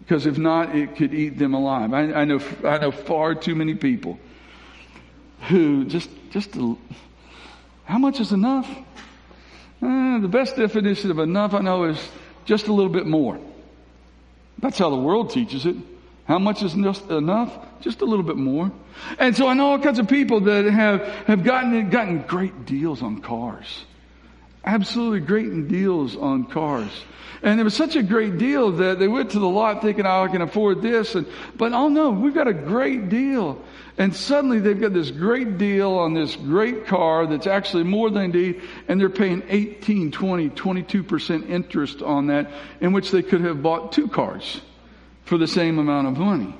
[0.00, 1.94] Because if not, it could eat them alive.
[1.94, 4.18] I, I know, I know far too many people
[5.48, 6.54] who just, just,
[7.84, 8.68] how much is enough?
[9.80, 12.10] Uh, the best definition of enough I know is
[12.44, 13.40] just a little bit more.
[14.58, 15.76] That's how the world teaches it.
[16.24, 17.80] How much is enough?
[17.80, 18.70] Just a little bit more.
[19.18, 23.02] And so I know all kinds of people that have, have gotten, gotten great deals
[23.02, 23.84] on cars.
[24.64, 26.90] Absolutely great deals on cars.
[27.42, 30.22] And it was such a great deal that they went to the lot thinking, oh,
[30.22, 31.16] I can afford this.
[31.16, 33.60] And, but oh no, we've got a great deal.
[33.98, 38.30] And suddenly they've got this great deal on this great car that's actually more than
[38.30, 42.48] they need, and they're paying 18, 20, 22% interest on that,
[42.80, 44.60] in which they could have bought two cars
[45.32, 46.54] for the same amount of money.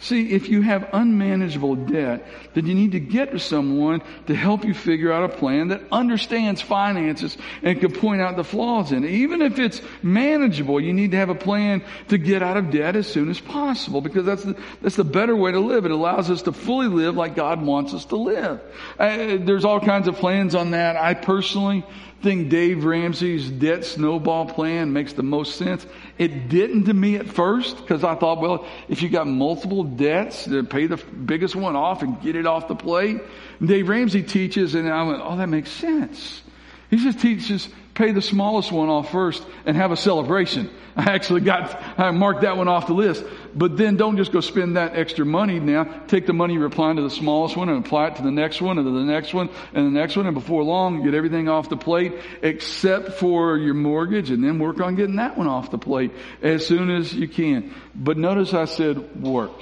[0.00, 4.64] See, if you have unmanageable debt, then you need to get to someone to help
[4.64, 9.04] you figure out a plan that understands finances and can point out the flaws in
[9.04, 9.12] it.
[9.12, 12.96] Even if it's manageable, you need to have a plan to get out of debt
[12.96, 15.84] as soon as possible because that's the, that's the better way to live.
[15.84, 18.60] It allows us to fully live like God wants us to live.
[18.98, 20.96] Uh, there's all kinds of plans on that.
[20.96, 21.84] I personally
[22.22, 25.86] think Dave Ramsey's debt snowball plan makes the most sense.
[26.20, 30.44] It didn't to me at first because I thought, well, if you got multiple debts,
[30.44, 33.22] then pay the biggest one off and get it off the plate.
[33.58, 36.42] And Dave Ramsey teaches, and I went, oh, that makes sense.
[36.90, 37.70] He just teaches
[38.00, 40.70] pay the smallest one off first and have a celebration.
[40.96, 43.24] I actually got, I marked that one off the list.
[43.54, 45.84] But then don't just go spend that extra money now.
[46.08, 48.60] Take the money you're applying to the smallest one and apply it to the next
[48.60, 50.26] one and the next one and the next one.
[50.26, 54.80] And before long, get everything off the plate except for your mortgage and then work
[54.80, 57.74] on getting that one off the plate as soon as you can.
[57.94, 59.52] But notice I said work.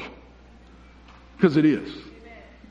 [1.36, 1.92] Because it is.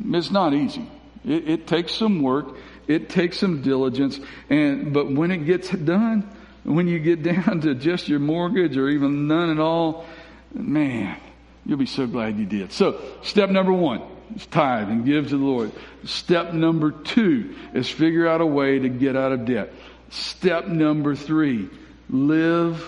[0.03, 0.89] It's not easy.
[1.25, 2.55] It, it takes some work.
[2.87, 4.19] It takes some diligence.
[4.49, 6.29] And, but when it gets done,
[6.63, 10.05] when you get down to just your mortgage or even none at all,
[10.53, 11.19] man,
[11.65, 12.71] you'll be so glad you did.
[12.71, 14.01] So, step number one
[14.35, 15.71] is tithe and give to the Lord.
[16.05, 19.73] Step number two is figure out a way to get out of debt.
[20.09, 21.69] Step number three,
[22.09, 22.83] live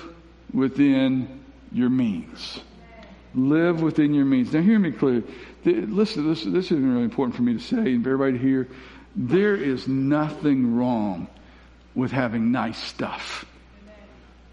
[0.54, 1.42] within
[1.72, 2.62] your means.
[3.36, 4.54] Live within your means.
[4.54, 5.24] Now, hear me clearly.
[5.66, 8.68] Listen, this, this isn't really important for me to say and for everybody hear.
[9.16, 11.28] There is nothing wrong
[11.96, 13.46] with having nice stuff.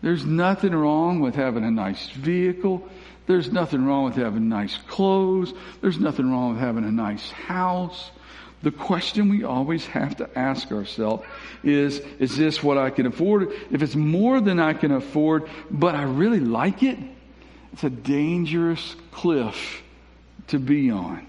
[0.03, 2.89] There's nothing wrong with having a nice vehicle.
[3.27, 5.53] There's nothing wrong with having nice clothes.
[5.81, 8.11] There's nothing wrong with having a nice house.
[8.63, 11.25] The question we always have to ask ourselves
[11.63, 13.53] is, is this what I can afford?
[13.71, 16.99] If it's more than I can afford, but I really like it,
[17.73, 19.83] it's a dangerous cliff
[20.49, 21.27] to be on.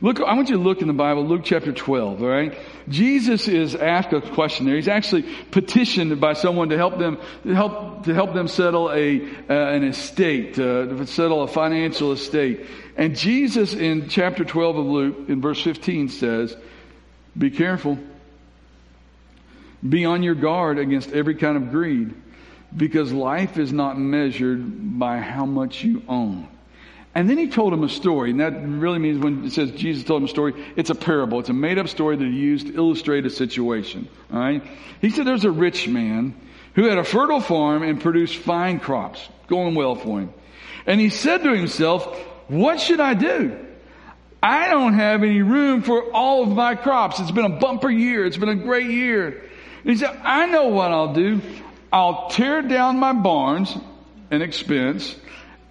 [0.00, 2.56] Look, I want you to look in the Bible, Luke chapter 12, all right?
[2.88, 4.76] Jesus is asked a question there.
[4.76, 9.20] He's actually petitioned by someone to help them, to help, to help them settle a,
[9.20, 12.66] uh, an estate, uh, to settle a financial estate.
[12.96, 16.56] And Jesus in chapter 12 of Luke, in verse 15 says,
[17.36, 17.98] be careful.
[19.86, 22.14] Be on your guard against every kind of greed
[22.76, 26.48] because life is not measured by how much you own.
[27.14, 30.04] And then he told him a story, and that really means when it says Jesus
[30.04, 31.40] told him a story, it's a parable.
[31.40, 34.08] It's a made up story that he used to illustrate a situation.
[34.32, 34.62] All right?
[35.00, 36.34] He said there's a rich man
[36.74, 40.32] who had a fertile farm and produced fine crops, going well for him.
[40.86, 42.04] And he said to himself,
[42.48, 43.66] what should I do?
[44.42, 47.18] I don't have any room for all of my crops.
[47.18, 48.24] It's been a bumper year.
[48.24, 49.42] It's been a great year.
[49.82, 51.40] And he said, I know what I'll do.
[51.92, 53.76] I'll tear down my barns,
[54.30, 55.16] an expense,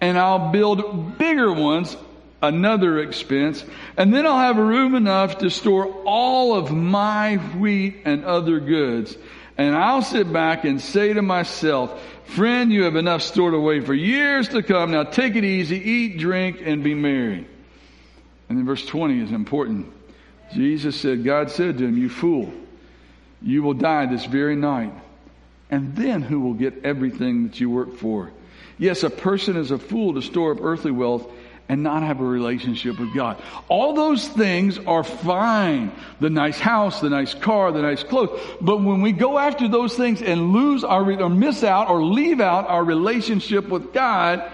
[0.00, 1.96] and I'll build bigger ones,
[2.40, 3.64] another expense,
[3.96, 9.16] and then I'll have room enough to store all of my wheat and other goods.
[9.56, 13.92] And I'll sit back and say to myself, friend, you have enough stored away for
[13.92, 14.92] years to come.
[14.92, 17.46] Now take it easy, eat, drink, and be merry.
[18.48, 19.92] And then verse 20 is important.
[20.54, 22.52] Jesus said, God said to him, you fool,
[23.42, 24.92] you will die this very night.
[25.70, 28.30] And then who will get everything that you work for?
[28.78, 31.30] Yes, a person is a fool to store up earthly wealth
[31.68, 33.42] and not have a relationship with God.
[33.68, 35.92] All those things are fine.
[36.18, 38.40] The nice house, the nice car, the nice clothes.
[38.60, 42.40] But when we go after those things and lose our, or miss out or leave
[42.40, 44.50] out our relationship with God,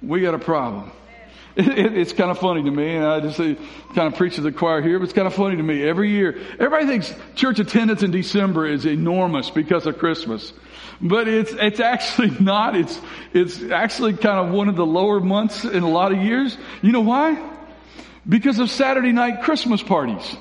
[0.00, 0.92] we got a problem.
[1.56, 3.56] It, it, it's kind of funny to me, and I just say,
[3.94, 5.82] kind of preach to the choir here, but it's kind of funny to me.
[5.82, 10.52] Every year, everybody thinks church attendance in December is enormous because of Christmas.
[11.00, 12.76] But it's, it's actually not.
[12.76, 13.00] It's,
[13.32, 16.56] it's actually kind of one of the lower months in a lot of years.
[16.82, 17.52] You know why?
[18.28, 20.36] Because of Saturday night Christmas parties.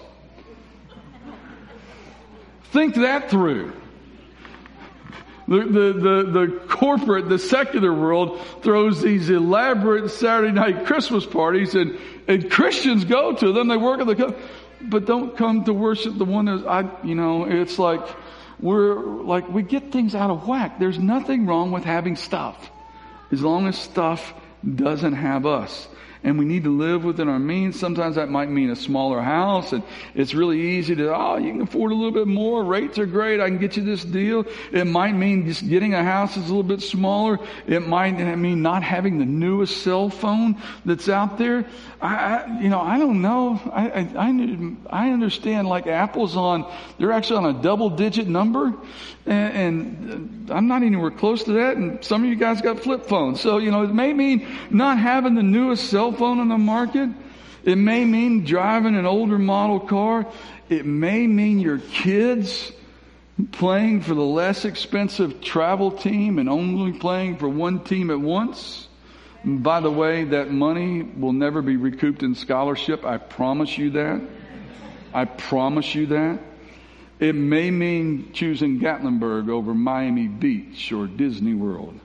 [2.72, 3.74] Think that through.
[5.47, 11.76] The, the, the, the corporate, the secular world throws these elaborate Saturday night Christmas parties
[11.76, 13.68] and, and Christians go to them.
[13.68, 14.36] They work at the,
[14.82, 18.01] but don't come to worship the one that I, you know, it's like,
[18.60, 20.80] we're like, we get things out of whack.
[20.80, 22.70] There's nothing wrong with having stuff
[23.32, 24.34] as long as stuff
[24.64, 25.88] doesn't have us
[26.26, 27.80] and we need to live within our means.
[27.80, 29.84] Sometimes that might mean a smaller house and
[30.15, 32.63] it's really easy to, oh, you can afford a little bit more.
[32.63, 33.39] Rates are great.
[33.39, 34.43] I can get you this deal.
[34.71, 37.38] It might mean just getting a house that's a little bit smaller.
[37.67, 41.67] It might mean not having the newest cell phone that's out there.
[42.01, 43.61] I, I you know, I don't know.
[43.71, 48.73] I, I, I, I understand like Apple's on, they're actually on a double digit number
[49.26, 51.78] and, and uh, I'm not anywhere close to that.
[51.78, 53.41] And some of you guys got flip phones.
[53.41, 57.09] So, you know, it may mean not having the newest cell phone on the market.
[57.63, 60.28] It may mean driving an older model car.
[60.69, 62.71] It may mean your kids
[63.51, 68.88] playing for the less expensive travel team and only playing for one team at once.
[69.43, 73.05] By the way, that money will never be recouped in scholarship.
[73.05, 74.21] I promise you that.
[75.13, 76.39] I promise you that.
[77.20, 81.99] It may mean choosing Gatlinburg over Miami Beach or Disney World.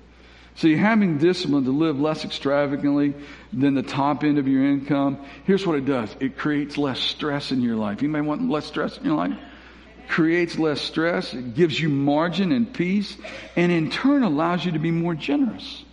[0.55, 3.15] See, having discipline to live less extravagantly
[3.53, 6.15] than the top end of your income, here's what it does.
[6.21, 8.03] It creates less stress in your life.
[8.03, 9.39] You may want less stress in your life.
[10.09, 11.33] Creates less stress.
[11.35, 13.17] It gives you margin and peace
[13.57, 15.85] and in turn allows you to be more generous.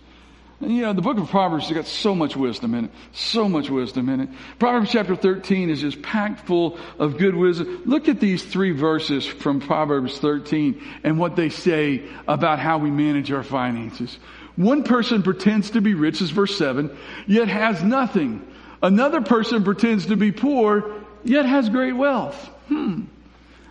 [0.60, 2.90] And, you know, the book of Proverbs has got so much wisdom in it.
[3.12, 4.28] So much wisdom in it.
[4.58, 7.82] Proverbs chapter 13 is just packed full of good wisdom.
[7.84, 12.90] Look at these three verses from Proverbs 13 and what they say about how we
[12.90, 14.18] manage our finances.
[14.56, 16.96] One person pretends to be rich, is verse 7,
[17.28, 18.44] yet has nothing.
[18.82, 22.34] Another person pretends to be poor, yet has great wealth.
[22.66, 23.02] Hmm.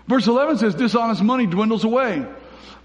[0.08, 2.26] Verse 11 says, dishonest money dwindles away,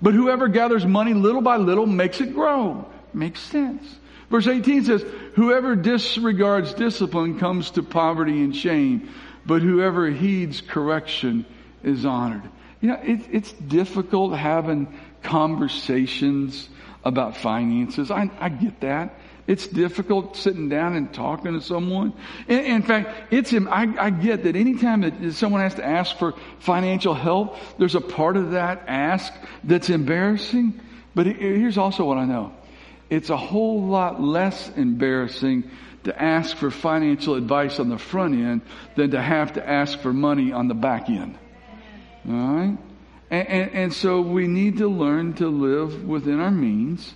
[0.00, 2.91] but whoever gathers money little by little makes it grow.
[3.14, 3.98] Makes sense.
[4.30, 5.04] Verse 18 says,
[5.34, 9.10] whoever disregards discipline comes to poverty and shame,
[9.44, 11.44] but whoever heeds correction
[11.82, 12.42] is honored.
[12.80, 16.68] You know, it, it's difficult having conversations
[17.04, 18.10] about finances.
[18.10, 19.18] I, I get that.
[19.46, 22.12] It's difficult sitting down and talking to someone.
[22.48, 26.34] In, in fact, it's, I, I, get that anytime that someone has to ask for
[26.60, 29.32] financial help, there's a part of that ask
[29.64, 30.80] that's embarrassing.
[31.14, 32.54] But here's also what I know.
[33.12, 35.70] It's a whole lot less embarrassing
[36.04, 38.62] to ask for financial advice on the front end
[38.96, 41.38] than to have to ask for money on the back end.
[42.26, 42.78] All right?
[43.30, 47.12] And, and, and, so we need to learn to live within our means.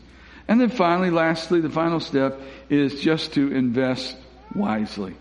[0.47, 4.19] And then finally, lastly, the final step is just to invest
[4.55, 5.17] wisely.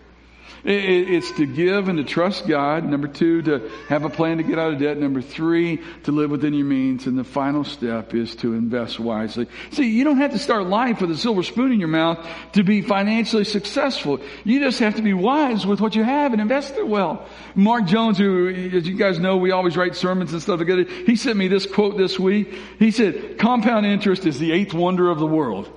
[0.68, 2.84] It's to give and to trust God.
[2.84, 4.98] Number two, to have a plan to get out of debt.
[4.98, 7.06] Number three, to live within your means.
[7.06, 9.46] And the final step is to invest wisely.
[9.70, 12.64] See, you don't have to start life with a silver spoon in your mouth to
[12.64, 14.20] be financially successful.
[14.42, 17.28] You just have to be wise with what you have and invest it well.
[17.54, 20.82] Mark Jones, who, as you guys know, we always write sermons and stuff together.
[20.82, 22.52] He sent me this quote this week.
[22.80, 25.70] He said, compound interest is the eighth wonder of the world.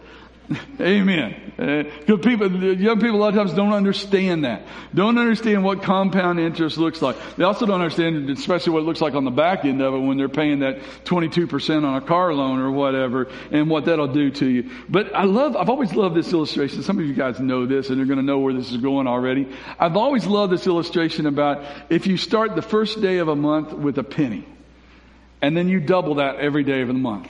[0.80, 1.54] Amen.
[1.58, 4.66] Because uh, people, young people a lot of times don't understand that.
[4.95, 7.18] Don't understand what compound interest looks like.
[7.38, 10.00] They also don't understand, especially what it looks like on the back end of it
[10.00, 14.32] when they're paying that 22% on a car loan or whatever and what that'll do
[14.32, 14.72] to you.
[14.89, 16.82] But I love, I've always loved this illustration.
[16.82, 19.06] Some of you guys know this and you're going to know where this is going
[19.06, 19.54] already.
[19.80, 23.74] I've always loved this illustration about if you start the first day of a month
[23.74, 24.47] with a penny
[25.41, 27.30] and then you double that every day of the month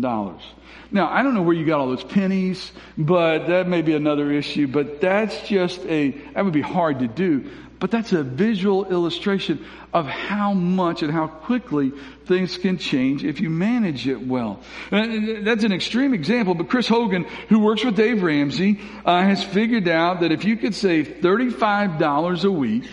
[0.00, 0.42] dollars.
[0.90, 4.30] Now, I don't know where you got all those pennies, but that may be another
[4.30, 7.50] issue, but that's just a, that would be hard to do.
[7.80, 11.92] But that's a visual illustration of how much and how quickly
[12.26, 14.60] things can change if you manage it well.
[14.90, 19.42] And That's an extreme example, but Chris Hogan, who works with Dave Ramsey, uh, has
[19.42, 22.84] figured out that if you could save $35 a week,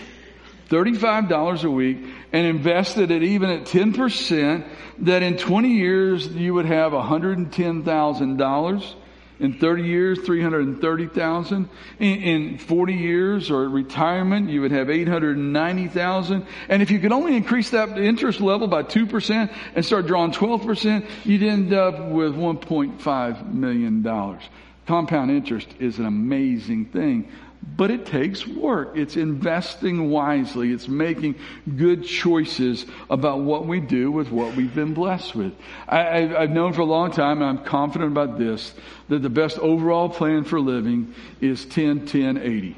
[0.69, 1.97] $35 a week
[2.31, 4.65] and invested it even at 10%,
[4.99, 8.95] that in 20 years you would have $110,000.
[9.41, 11.69] In 30 years, 330,000.
[11.99, 16.45] In, in 40 years or retirement, you would have 890,000.
[16.69, 21.05] And if you could only increase that interest level by 2% and start drawing 12%,
[21.25, 24.39] you'd end up with $1.5 million.
[24.85, 27.27] Compound interest is an amazing thing.
[27.63, 28.93] But it takes work.
[28.95, 30.71] It's investing wisely.
[30.71, 31.35] It's making
[31.75, 35.53] good choices about what we do with what we've been blessed with.
[35.87, 38.73] I, have known for a long time, and I'm confident about this,
[39.09, 42.77] that the best overall plan for living is 10, 10, 80.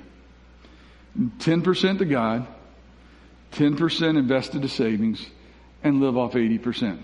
[1.17, 2.47] 10% to God,
[3.53, 5.25] 10% invested to savings,
[5.81, 6.99] and live off 80%.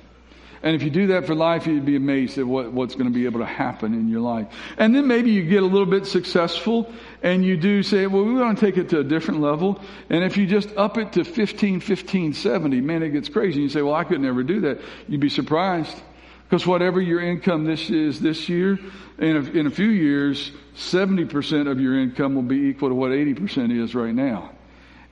[0.61, 3.13] And if you do that for life, you'd be amazed at what, what's going to
[3.13, 4.47] be able to happen in your life.
[4.77, 6.91] And then maybe you get a little bit successful
[7.23, 9.79] and you do say, well, we want to take it to a different level.
[10.09, 13.61] And if you just up it to 15, 15, 70, man, it gets crazy.
[13.61, 14.81] You say, well, I could never do that.
[15.07, 16.01] You'd be surprised.
[16.49, 18.79] Because whatever your income this is this year,
[19.19, 23.11] in a, in a few years, 70% of your income will be equal to what
[23.11, 24.51] 80% is right now.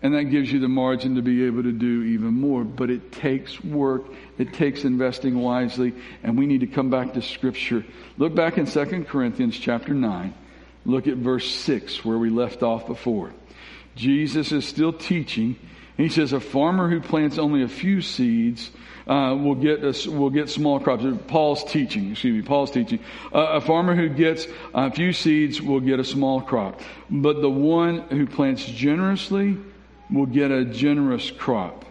[0.01, 2.63] And that gives you the margin to be able to do even more.
[2.63, 4.05] But it takes work.
[4.37, 5.93] It takes investing wisely.
[6.23, 7.83] And we need to come back to scripture.
[8.17, 10.33] Look back in 2 Corinthians chapter 9.
[10.85, 13.33] Look at verse 6 where we left off before.
[13.95, 15.57] Jesus is still teaching.
[15.97, 18.69] He says a farmer who plants only a few seeds
[19.07, 21.03] uh, will get a, will get small crops.
[21.27, 22.99] Paul's teaching, excuse me, Paul's teaching.
[23.33, 27.49] Uh, a farmer who gets a few seeds will get a small crop, but the
[27.49, 29.57] one who plants generously
[30.11, 31.85] will get a generous crop.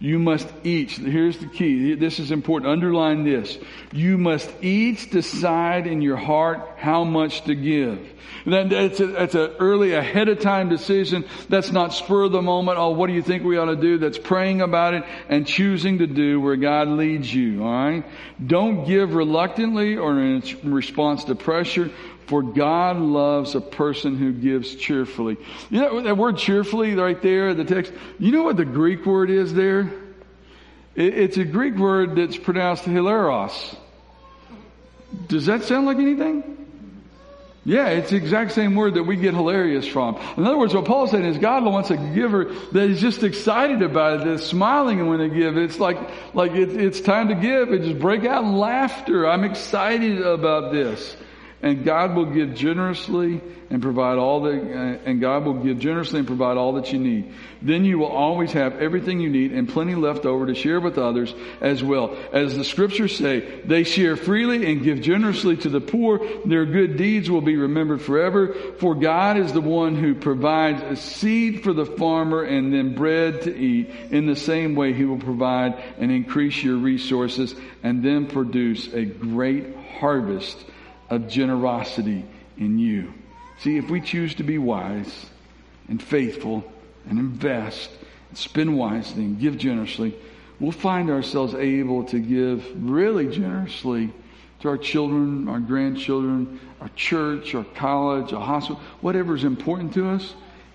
[0.00, 3.56] You must each, here's the key, this is important, underline this.
[3.92, 8.00] You must each decide in your heart how much to give.
[8.44, 11.24] That, that's, a, that's an early, ahead of time decision.
[11.48, 13.96] That's not spur of the moment, oh, what do you think we ought to do?
[13.96, 18.04] That's praying about it and choosing to do where God leads you, alright?
[18.44, 21.90] Don't give reluctantly or in response to pressure,
[22.26, 25.36] for God loves a person who gives cheerfully.
[25.70, 29.04] You know that word cheerfully right there, in the text, you know what the Greek
[29.04, 29.90] word is there?
[30.94, 33.76] It's a Greek word that's pronounced hilaros.
[35.26, 36.54] Does that sound like anything?
[37.66, 40.16] Yeah, it's the exact same word that we get hilarious from.
[40.36, 43.80] In other words, what Paul's saying is God wants a giver that is just excited
[43.80, 45.56] about it, that's smiling when they give.
[45.56, 45.96] It's like,
[46.34, 49.26] like it, it's time to give and just break out in laughter.
[49.26, 51.16] I'm excited about this
[51.64, 53.40] and God will give generously
[53.70, 56.98] and provide all the, uh, and God will give generously and provide all that you
[56.98, 57.32] need.
[57.62, 60.98] Then you will always have everything you need and plenty left over to share with
[60.98, 62.14] others as well.
[62.34, 66.20] As the scriptures say, they share freely and give generously to the poor.
[66.44, 68.52] Their good deeds will be remembered forever.
[68.78, 73.40] For God is the one who provides a seed for the farmer and then bread
[73.42, 73.88] to eat.
[74.10, 79.06] In the same way, he will provide and increase your resources and then produce a
[79.06, 80.58] great harvest
[81.10, 82.24] of generosity
[82.56, 83.12] in you.
[83.60, 85.26] See, if we choose to be wise
[85.88, 86.64] and faithful
[87.08, 87.90] and invest
[88.28, 90.16] and spend wisely and give generously,
[90.60, 94.12] we'll find ourselves able to give really generously
[94.60, 100.08] to our children, our grandchildren, our church, our college, our hospital, whatever is important to
[100.08, 100.34] us,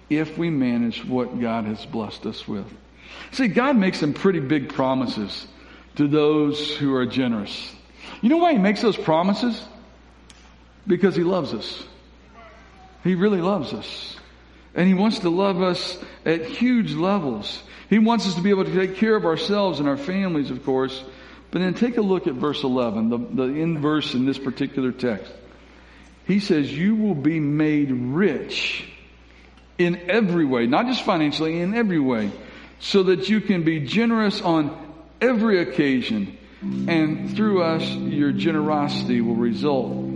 [0.09, 2.65] if we manage what God has blessed us with.
[3.31, 5.47] See, God makes some pretty big promises
[5.95, 7.75] to those who are generous.
[8.21, 9.63] You know why He makes those promises?
[10.89, 11.83] Because He loves us.
[13.03, 14.17] He really loves us.
[14.73, 17.61] And He wants to love us at huge levels.
[17.89, 20.65] He wants us to be able to take care of ourselves and our families, of
[20.65, 21.01] course.
[21.51, 25.31] But then take a look at verse 11, the, the inverse in this particular text.
[26.25, 28.83] He says, You will be made rich
[29.77, 32.31] in every way, not just financially, in every way,
[32.79, 34.75] so that you can be generous on
[35.21, 36.35] every occasion.
[36.61, 40.08] And through us, your generosity will result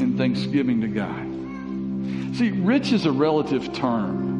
[0.00, 2.36] in thanksgiving to God.
[2.36, 4.35] See, rich is a relative term.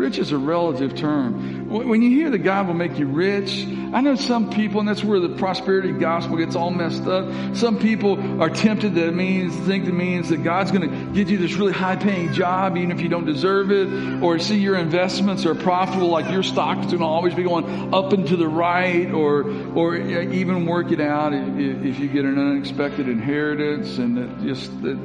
[0.00, 1.68] Rich is a relative term.
[1.68, 5.04] When you hear that God will make you rich, I know some people, and that's
[5.04, 7.54] where the prosperity gospel gets all messed up.
[7.54, 11.28] Some people are tempted that it means, think it means that God's going to give
[11.28, 14.76] you this really high paying job even if you don't deserve it, or see your
[14.76, 18.48] investments are profitable, like your stock's going to always be going up and to the
[18.48, 19.42] right, or,
[19.74, 24.98] or even work it out if you get an unexpected inheritance and that just, that,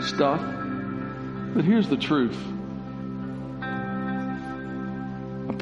[0.00, 0.40] just stuff.
[1.54, 2.38] But here's the truth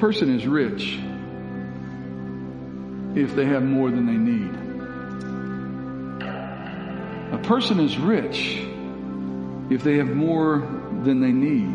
[0.00, 0.98] person is rich
[3.14, 4.54] if they have more than they need.
[7.34, 8.62] A person is rich
[9.70, 10.60] if they have more
[11.04, 11.68] than they need.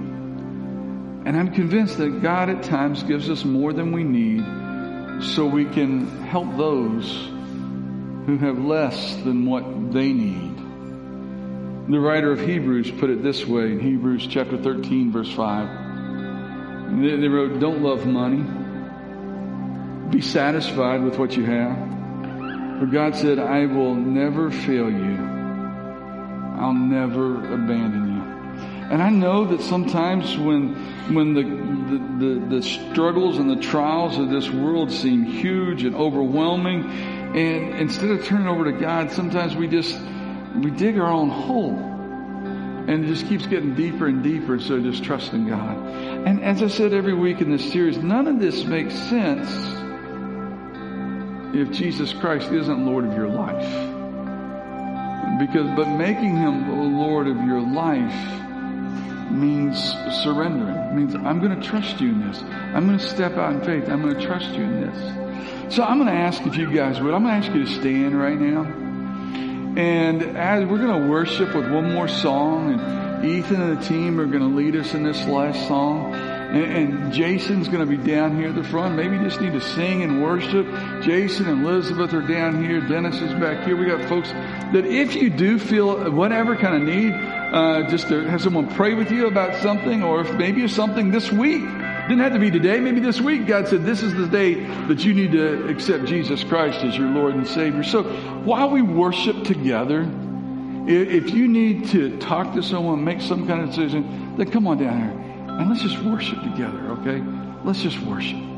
[1.28, 4.44] And I'm convinced that God at times gives us more than we need
[5.24, 7.08] so we can help those
[8.26, 10.58] who have less than what they need.
[11.92, 15.85] The writer of Hebrews put it this way in Hebrews chapter 13 verse 5.
[16.88, 18.44] They wrote, don't love money.
[20.12, 21.76] Be satisfied with what you have.
[22.80, 25.16] For God said, I will never fail you.
[26.60, 28.22] I'll never abandon you.
[28.92, 30.76] And I know that sometimes when,
[31.14, 35.96] when the, the, the, the struggles and the trials of this world seem huge and
[35.96, 36.84] overwhelming,
[37.36, 40.00] and instead of turning over to God, sometimes we just,
[40.56, 41.95] we dig our own hole.
[42.88, 45.76] And it just keeps getting deeper and deeper So just trusting God.
[46.28, 49.50] And as I said every week in this series, none of this makes sense
[51.56, 53.64] if Jesus Christ isn't Lord of your life.
[55.40, 58.42] Because, but making Him the Lord of your life
[59.32, 59.78] means
[60.24, 60.76] surrendering.
[60.76, 62.42] It means I'm going to trust you in this.
[62.42, 63.90] I'm going to step out in faith.
[63.90, 65.74] I'm going to trust you in this.
[65.76, 67.14] So I'm going to ask if you guys would.
[67.14, 68.85] I'm going to ask you to stand right now.
[69.78, 74.20] And as we're going to worship with one more song, and Ethan and the team
[74.22, 76.14] are going to lead us in this last song.
[76.14, 78.96] And, and Jason's going to be down here at the front.
[78.96, 80.66] Maybe you just need to sing and worship.
[81.04, 82.80] Jason and Elizabeth are down here.
[82.80, 83.76] Dennis is back here.
[83.76, 88.24] We got folks that if you do feel whatever kind of need, uh, just to
[88.30, 91.64] have someone pray with you about something, or if maybe something this week.
[92.08, 92.80] Didn't have to be today.
[92.80, 94.54] Maybe this week God said this is the day
[94.88, 97.84] that you need to accept Jesus Christ as your Lord and Savior.
[97.84, 98.04] So
[98.44, 100.02] while we worship together,
[100.88, 104.78] if you need to talk to someone, make some kind of decision, then come on
[104.78, 105.26] down here
[105.60, 107.24] and let's just worship together, okay?
[107.64, 108.55] Let's just worship.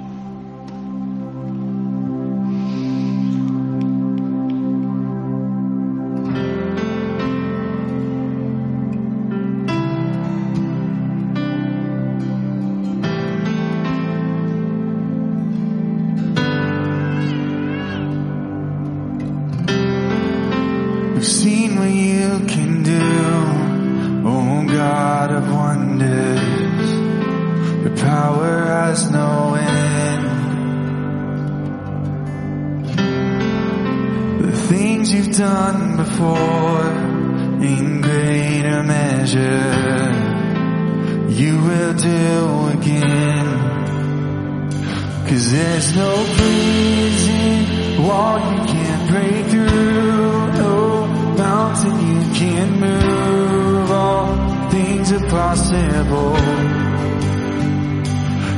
[45.29, 51.07] Cause there's no prison wall you can't break through, no
[51.37, 56.33] mountain you can't move, all things are possible.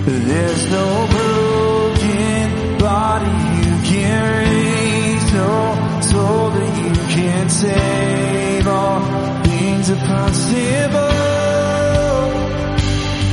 [0.05, 9.01] There's no broken body you can't raise, no soul that you can't save, all
[9.43, 11.09] things are possible.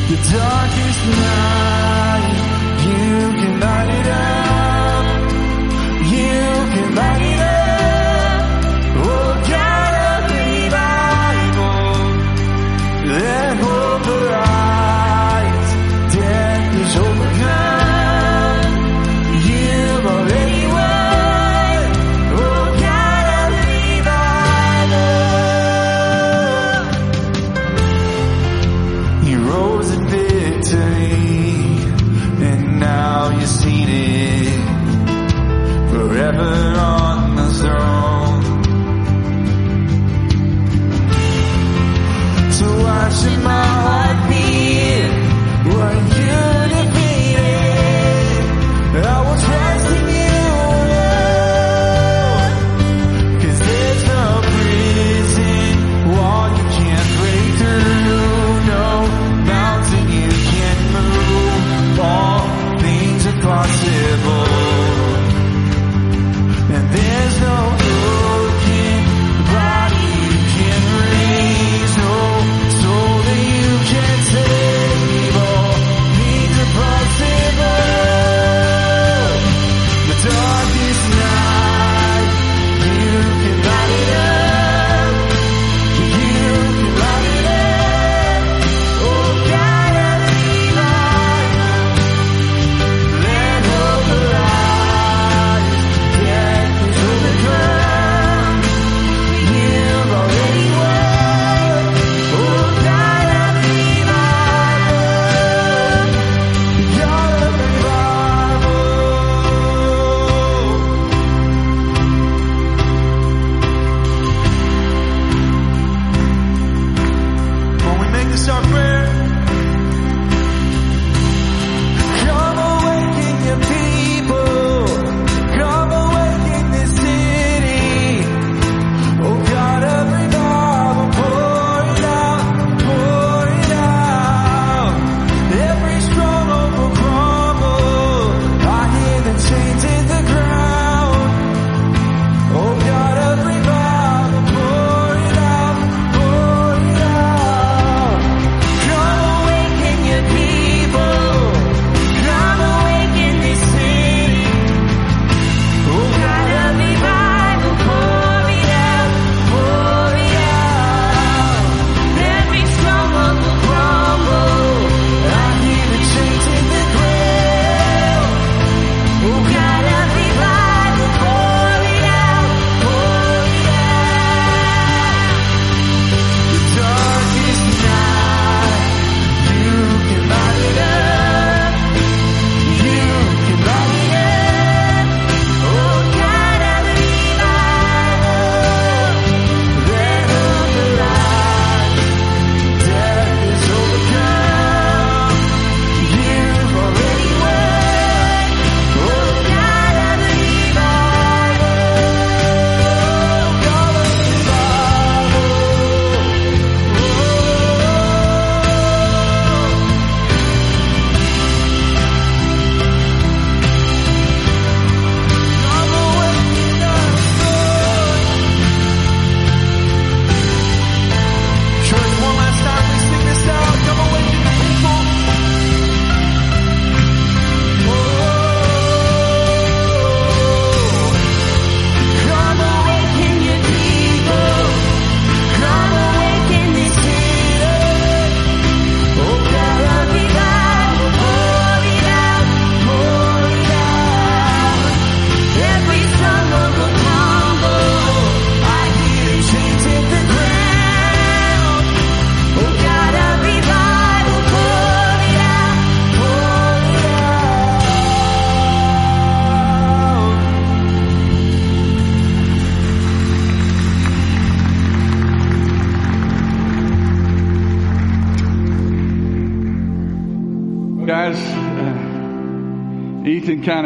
[0.08, 2.35] The darkest night,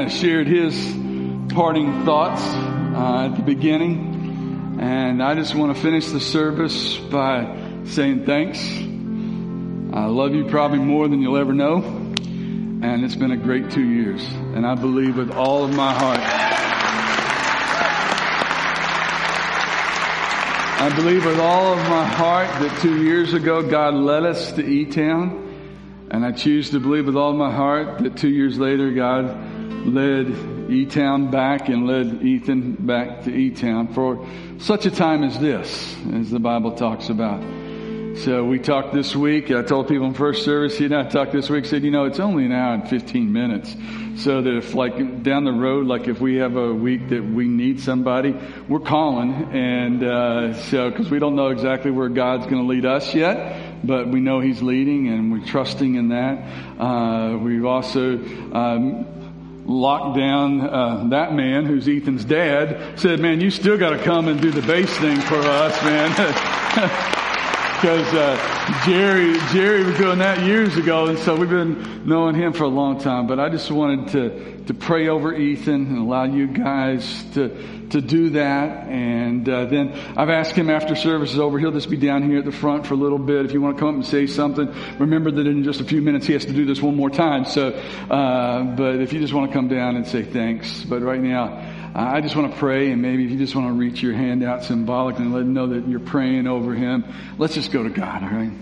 [0.01, 0.75] kind of shared his
[1.53, 7.83] parting thoughts uh, at the beginning, and I just want to finish the service by
[7.85, 8.59] saying thanks.
[9.93, 13.85] I love you probably more than you'll ever know, and it's been a great two
[13.85, 16.21] years, and I believe with all of my heart.
[20.81, 24.65] I believe with all of my heart that two years ago God led us to
[24.65, 25.49] E-Town.
[26.13, 29.50] And I choose to believe with all my heart that two years later, God
[29.85, 34.27] led E-Town back and led Ethan back to E-Town for
[34.59, 37.43] such a time as this, as the Bible talks about.
[38.19, 39.51] So we talked this week.
[39.51, 42.05] I told people in first service, he and I talked this week, said, you know,
[42.05, 43.75] it's only an hour and 15 minutes.
[44.17, 47.47] So that if like down the road, like if we have a week that we
[47.47, 48.37] need somebody,
[48.69, 49.33] we're calling.
[49.53, 53.69] And, uh, so, cause we don't know exactly where God's going to lead us yet
[53.83, 56.79] but we know He's leading and we're trusting in that.
[56.79, 58.19] Uh, we've also
[58.53, 59.07] um,
[59.71, 62.99] locked down uh, that man who's Ethan's dad.
[62.99, 67.27] Said, "Man, you still got to come and do the bass thing for us, man."
[67.81, 72.53] Because uh, Jerry Jerry was doing that years ago, and so we've been knowing him
[72.53, 73.27] for a long time.
[73.27, 78.03] But I just wanted to to pray over Ethan and allow you guys to to
[78.03, 78.87] do that.
[78.87, 82.41] And uh, then I've asked him after service is over, he'll just be down here
[82.41, 83.47] at the front for a little bit.
[83.47, 86.03] If you want to come up and say something, remember that in just a few
[86.03, 87.47] minutes he has to do this one more time.
[87.47, 91.21] So, uh, but if you just want to come down and say thanks, but right
[91.21, 91.79] now.
[91.93, 94.45] I just want to pray, and maybe if you just want to reach your hand
[94.45, 97.05] out symbolically and let him know that you're praying over him,
[97.37, 98.53] let's just go to God, all right?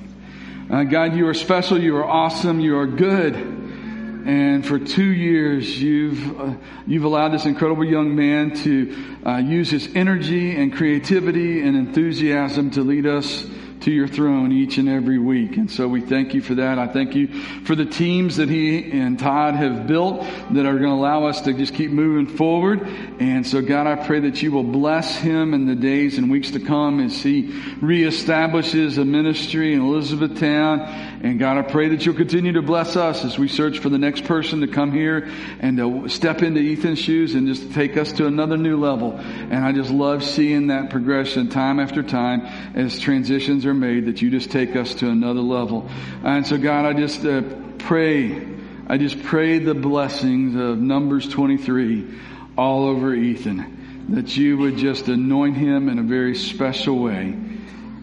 [0.71, 3.35] Uh, God, you are special, you are awesome, you are good.
[3.35, 6.55] And for two years, you've, uh,
[6.87, 12.71] you've allowed this incredible young man to uh, use his energy and creativity and enthusiasm
[12.73, 13.47] to lead us
[13.81, 15.57] to your throne each and every week.
[15.57, 16.79] And so we thank you for that.
[16.79, 17.29] I thank you
[17.65, 21.41] for the teams that he and Todd have built that are going to allow us
[21.43, 22.87] to just keep moving forward.
[23.21, 26.51] And so God, I pray that you will bless him in the days and weeks
[26.53, 27.45] to come as he
[27.81, 30.81] reestablishes a ministry in Elizabethtown.
[31.21, 33.99] And God, I pray that you'll continue to bless us as we search for the
[33.99, 35.29] next person to come here
[35.59, 39.17] and to step into Ethan's shoes and just take us to another new level.
[39.19, 42.43] And I just love seeing that progression time after time
[42.77, 45.89] as transitions are made that you just take us to another level.
[46.23, 47.43] And so God, I just uh,
[47.79, 48.47] pray,
[48.87, 52.17] I just pray the blessings of Numbers 23
[52.57, 57.35] all over Ethan, that you would just anoint him in a very special way.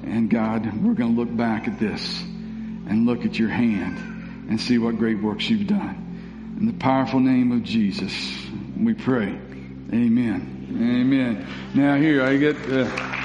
[0.04, 2.24] And God, we're going to look back at this
[2.88, 3.98] and look at your hand
[4.50, 6.56] and see what great works you've done.
[6.60, 8.14] In the powerful name of Jesus,
[8.80, 9.28] we pray.
[9.94, 10.56] Amen.
[10.72, 11.48] Amen.
[11.74, 13.16] Now here, I get, uh,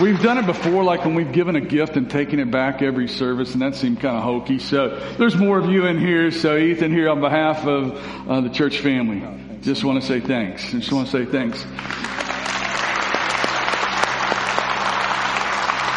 [0.00, 3.06] We've done it before, like when we've given a gift and taken it back every
[3.06, 4.58] service, and that seemed kind of hokey.
[4.58, 6.30] So there's more of you in here.
[6.30, 9.22] So Ethan, here on behalf of uh, the church family,
[9.60, 10.70] just want to say thanks.
[10.70, 11.66] Just want to say thanks.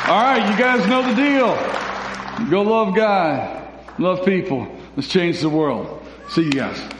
[0.05, 2.49] All right, you guys know the deal.
[2.49, 3.65] Go love God,
[3.97, 4.67] love people,
[4.97, 6.05] Let's change the world.
[6.30, 6.93] See you guys.